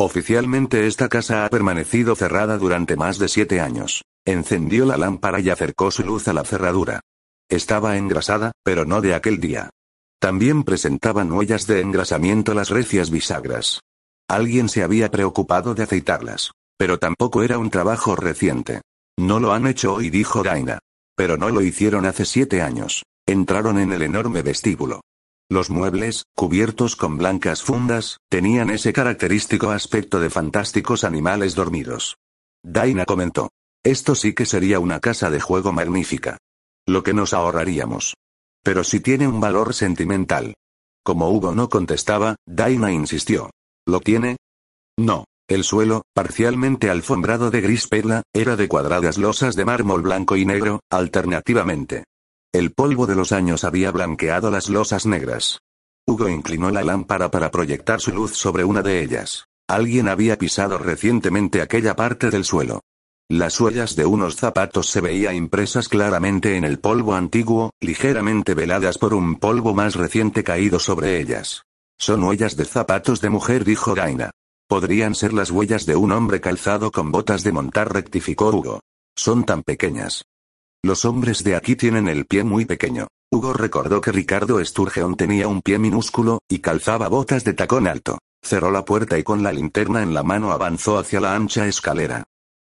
Oficialmente 0.00 0.86
esta 0.86 1.08
casa 1.08 1.44
ha 1.44 1.50
permanecido 1.50 2.14
cerrada 2.14 2.56
durante 2.56 2.94
más 2.94 3.18
de 3.18 3.26
siete 3.26 3.60
años. 3.60 4.04
Encendió 4.24 4.86
la 4.86 4.96
lámpara 4.96 5.40
y 5.40 5.50
acercó 5.50 5.90
su 5.90 6.04
luz 6.04 6.28
a 6.28 6.32
la 6.32 6.44
cerradura. 6.44 7.00
Estaba 7.48 7.96
engrasada, 7.96 8.52
pero 8.62 8.84
no 8.84 9.00
de 9.00 9.16
aquel 9.16 9.40
día. 9.40 9.70
También 10.20 10.62
presentaban 10.62 11.32
huellas 11.32 11.66
de 11.66 11.80
engrasamiento 11.80 12.54
las 12.54 12.70
recias 12.70 13.10
bisagras. 13.10 13.80
Alguien 14.28 14.68
se 14.68 14.84
había 14.84 15.10
preocupado 15.10 15.74
de 15.74 15.82
aceitarlas. 15.82 16.52
Pero 16.76 17.00
tampoco 17.00 17.42
era 17.42 17.58
un 17.58 17.70
trabajo 17.70 18.14
reciente. 18.14 18.82
No 19.18 19.40
lo 19.40 19.52
han 19.52 19.66
hecho 19.66 19.94
hoy, 19.94 20.10
dijo 20.10 20.44
Daina. 20.44 20.78
Pero 21.16 21.36
no 21.36 21.48
lo 21.50 21.60
hicieron 21.60 22.06
hace 22.06 22.24
siete 22.24 22.62
años. 22.62 23.02
Entraron 23.26 23.80
en 23.80 23.92
el 23.92 24.02
enorme 24.02 24.42
vestíbulo. 24.42 25.00
Los 25.50 25.70
muebles, 25.70 26.24
cubiertos 26.34 26.94
con 26.94 27.16
blancas 27.16 27.62
fundas, 27.62 28.18
tenían 28.28 28.68
ese 28.68 28.92
característico 28.92 29.70
aspecto 29.70 30.20
de 30.20 30.28
fantásticos 30.28 31.04
animales 31.04 31.54
dormidos. 31.54 32.18
Daina 32.62 33.06
comentó. 33.06 33.48
Esto 33.82 34.14
sí 34.14 34.34
que 34.34 34.44
sería 34.44 34.78
una 34.78 35.00
casa 35.00 35.30
de 35.30 35.40
juego 35.40 35.72
magnífica. 35.72 36.36
Lo 36.86 37.02
que 37.02 37.14
nos 37.14 37.32
ahorraríamos. 37.32 38.14
Pero 38.62 38.84
si 38.84 39.00
tiene 39.00 39.26
un 39.26 39.40
valor 39.40 39.72
sentimental. 39.72 40.54
Como 41.02 41.30
Hugo 41.30 41.54
no 41.54 41.70
contestaba, 41.70 42.36
Daina 42.46 42.92
insistió. 42.92 43.48
¿Lo 43.86 44.00
tiene? 44.00 44.36
No. 44.98 45.24
El 45.48 45.64
suelo, 45.64 46.02
parcialmente 46.12 46.90
alfombrado 46.90 47.50
de 47.50 47.62
gris 47.62 47.86
perla, 47.86 48.22
era 48.34 48.56
de 48.56 48.68
cuadradas 48.68 49.16
losas 49.16 49.56
de 49.56 49.64
mármol 49.64 50.02
blanco 50.02 50.36
y 50.36 50.44
negro, 50.44 50.80
alternativamente. 50.90 52.04
El 52.52 52.72
polvo 52.72 53.06
de 53.06 53.14
los 53.14 53.32
años 53.32 53.64
había 53.64 53.90
blanqueado 53.90 54.50
las 54.50 54.70
losas 54.70 55.04
negras. 55.04 55.60
Hugo 56.06 56.30
inclinó 56.30 56.70
la 56.70 56.82
lámpara 56.82 57.30
para 57.30 57.50
proyectar 57.50 58.00
su 58.00 58.10
luz 58.10 58.36
sobre 58.36 58.64
una 58.64 58.80
de 58.80 59.02
ellas. 59.02 59.44
Alguien 59.68 60.08
había 60.08 60.38
pisado 60.38 60.78
recientemente 60.78 61.60
aquella 61.60 61.94
parte 61.94 62.30
del 62.30 62.46
suelo. 62.46 62.80
Las 63.28 63.60
huellas 63.60 63.94
de 63.94 64.06
unos 64.06 64.36
zapatos 64.36 64.88
se 64.88 65.02
veía 65.02 65.34
impresas 65.34 65.90
claramente 65.90 66.56
en 66.56 66.64
el 66.64 66.78
polvo 66.78 67.14
antiguo, 67.14 67.72
ligeramente 67.80 68.54
veladas 68.54 68.96
por 68.96 69.12
un 69.12 69.36
polvo 69.36 69.74
más 69.74 69.94
reciente 69.94 70.42
caído 70.42 70.78
sobre 70.78 71.20
ellas. 71.20 71.64
Son 71.98 72.24
huellas 72.24 72.56
de 72.56 72.64
zapatos 72.64 73.20
de 73.20 73.28
mujer, 73.28 73.66
dijo 73.66 73.94
Gaina. 73.94 74.30
Podrían 74.66 75.14
ser 75.14 75.34
las 75.34 75.50
huellas 75.50 75.84
de 75.84 75.96
un 75.96 76.12
hombre 76.12 76.40
calzado 76.40 76.90
con 76.90 77.12
botas 77.12 77.44
de 77.44 77.52
montar, 77.52 77.92
rectificó 77.92 78.48
Hugo. 78.48 78.80
Son 79.14 79.44
tan 79.44 79.62
pequeñas. 79.62 80.24
Los 80.84 81.04
hombres 81.04 81.42
de 81.42 81.56
aquí 81.56 81.74
tienen 81.74 82.08
el 82.08 82.26
pie 82.26 82.44
muy 82.44 82.64
pequeño. 82.64 83.08
Hugo 83.32 83.52
recordó 83.52 84.00
que 84.00 84.12
Ricardo 84.12 84.64
Sturgeon 84.64 85.16
tenía 85.16 85.48
un 85.48 85.60
pie 85.60 85.78
minúsculo, 85.78 86.38
y 86.48 86.60
calzaba 86.60 87.08
botas 87.08 87.44
de 87.44 87.52
tacón 87.52 87.88
alto. 87.88 88.18
Cerró 88.42 88.70
la 88.70 88.84
puerta 88.84 89.18
y 89.18 89.24
con 89.24 89.42
la 89.42 89.52
linterna 89.52 90.02
en 90.02 90.14
la 90.14 90.22
mano 90.22 90.52
avanzó 90.52 90.98
hacia 90.98 91.20
la 91.20 91.34
ancha 91.34 91.66
escalera. 91.66 92.24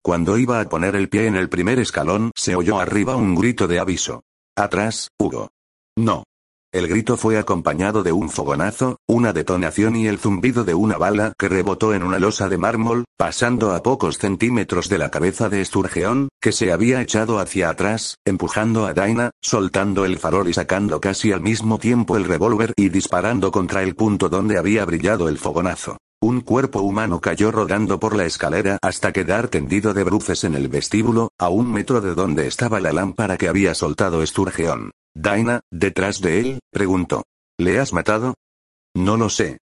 Cuando 0.02 0.38
iba 0.38 0.60
a 0.60 0.68
poner 0.68 0.94
el 0.94 1.08
pie 1.08 1.26
en 1.26 1.34
el 1.34 1.48
primer 1.48 1.80
escalón, 1.80 2.30
se 2.36 2.54
oyó 2.54 2.78
arriba 2.78 3.16
un 3.16 3.34
grito 3.34 3.66
de 3.66 3.80
aviso. 3.80 4.22
Atrás, 4.56 5.08
Hugo. 5.18 5.50
No. 5.96 6.22
El 6.76 6.88
grito 6.88 7.16
fue 7.16 7.38
acompañado 7.38 8.02
de 8.02 8.12
un 8.12 8.28
fogonazo, 8.28 8.98
una 9.08 9.32
detonación 9.32 9.96
y 9.96 10.08
el 10.08 10.18
zumbido 10.18 10.62
de 10.62 10.74
una 10.74 10.98
bala 10.98 11.32
que 11.38 11.48
rebotó 11.48 11.94
en 11.94 12.02
una 12.02 12.18
losa 12.18 12.50
de 12.50 12.58
mármol, 12.58 13.06
pasando 13.16 13.72
a 13.72 13.82
pocos 13.82 14.18
centímetros 14.18 14.90
de 14.90 14.98
la 14.98 15.10
cabeza 15.10 15.48
de 15.48 15.64
Sturgeon, 15.64 16.28
que 16.38 16.52
se 16.52 16.72
había 16.72 17.00
echado 17.00 17.38
hacia 17.38 17.70
atrás, 17.70 18.16
empujando 18.26 18.84
a 18.84 18.92
Daina, 18.92 19.30
soltando 19.40 20.04
el 20.04 20.18
farol 20.18 20.50
y 20.50 20.52
sacando 20.52 21.00
casi 21.00 21.32
al 21.32 21.40
mismo 21.40 21.78
tiempo 21.78 22.18
el 22.18 22.24
revólver 22.24 22.74
y 22.76 22.90
disparando 22.90 23.50
contra 23.50 23.82
el 23.82 23.94
punto 23.94 24.28
donde 24.28 24.58
había 24.58 24.84
brillado 24.84 25.30
el 25.30 25.38
fogonazo. 25.38 25.96
Un 26.22 26.40
cuerpo 26.40 26.80
humano 26.80 27.20
cayó 27.20 27.52
rodando 27.52 28.00
por 28.00 28.16
la 28.16 28.24
escalera 28.24 28.78
hasta 28.80 29.12
quedar 29.12 29.48
tendido 29.48 29.92
de 29.92 30.02
bruces 30.02 30.44
en 30.44 30.54
el 30.54 30.68
vestíbulo, 30.68 31.30
a 31.38 31.50
un 31.50 31.70
metro 31.70 32.00
de 32.00 32.14
donde 32.14 32.46
estaba 32.46 32.80
la 32.80 32.92
lámpara 32.92 33.36
que 33.36 33.48
había 33.48 33.74
soltado 33.74 34.24
Sturgeon. 34.26 34.92
Daina, 35.14 35.60
detrás 35.70 36.20
de 36.20 36.40
él, 36.40 36.58
preguntó. 36.70 37.24
¿Le 37.58 37.78
has 37.78 37.92
matado? 37.92 38.34
No 38.94 39.16
lo 39.16 39.28
sé. 39.28 39.58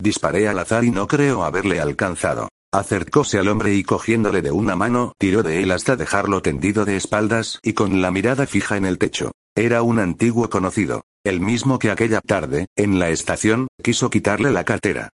Disparé 0.00 0.48
al 0.48 0.58
azar 0.58 0.84
y 0.84 0.90
no 0.90 1.06
creo 1.06 1.44
haberle 1.44 1.80
alcanzado. 1.80 2.48
Acercóse 2.72 3.38
al 3.38 3.48
hombre 3.48 3.74
y 3.74 3.82
cogiéndole 3.82 4.42
de 4.42 4.50
una 4.50 4.76
mano, 4.76 5.12
tiró 5.18 5.42
de 5.42 5.62
él 5.62 5.70
hasta 5.72 5.96
dejarlo 5.96 6.42
tendido 6.42 6.84
de 6.84 6.96
espaldas 6.96 7.58
y 7.62 7.72
con 7.72 8.00
la 8.00 8.10
mirada 8.10 8.46
fija 8.46 8.76
en 8.76 8.86
el 8.86 8.98
techo. 8.98 9.32
Era 9.54 9.82
un 9.82 9.98
antiguo 9.98 10.48
conocido, 10.48 11.02
el 11.24 11.40
mismo 11.40 11.78
que 11.78 11.90
aquella 11.90 12.20
tarde, 12.20 12.66
en 12.76 12.98
la 12.98 13.10
estación, 13.10 13.68
quiso 13.82 14.10
quitarle 14.10 14.52
la 14.52 14.64
cartera. 14.64 15.10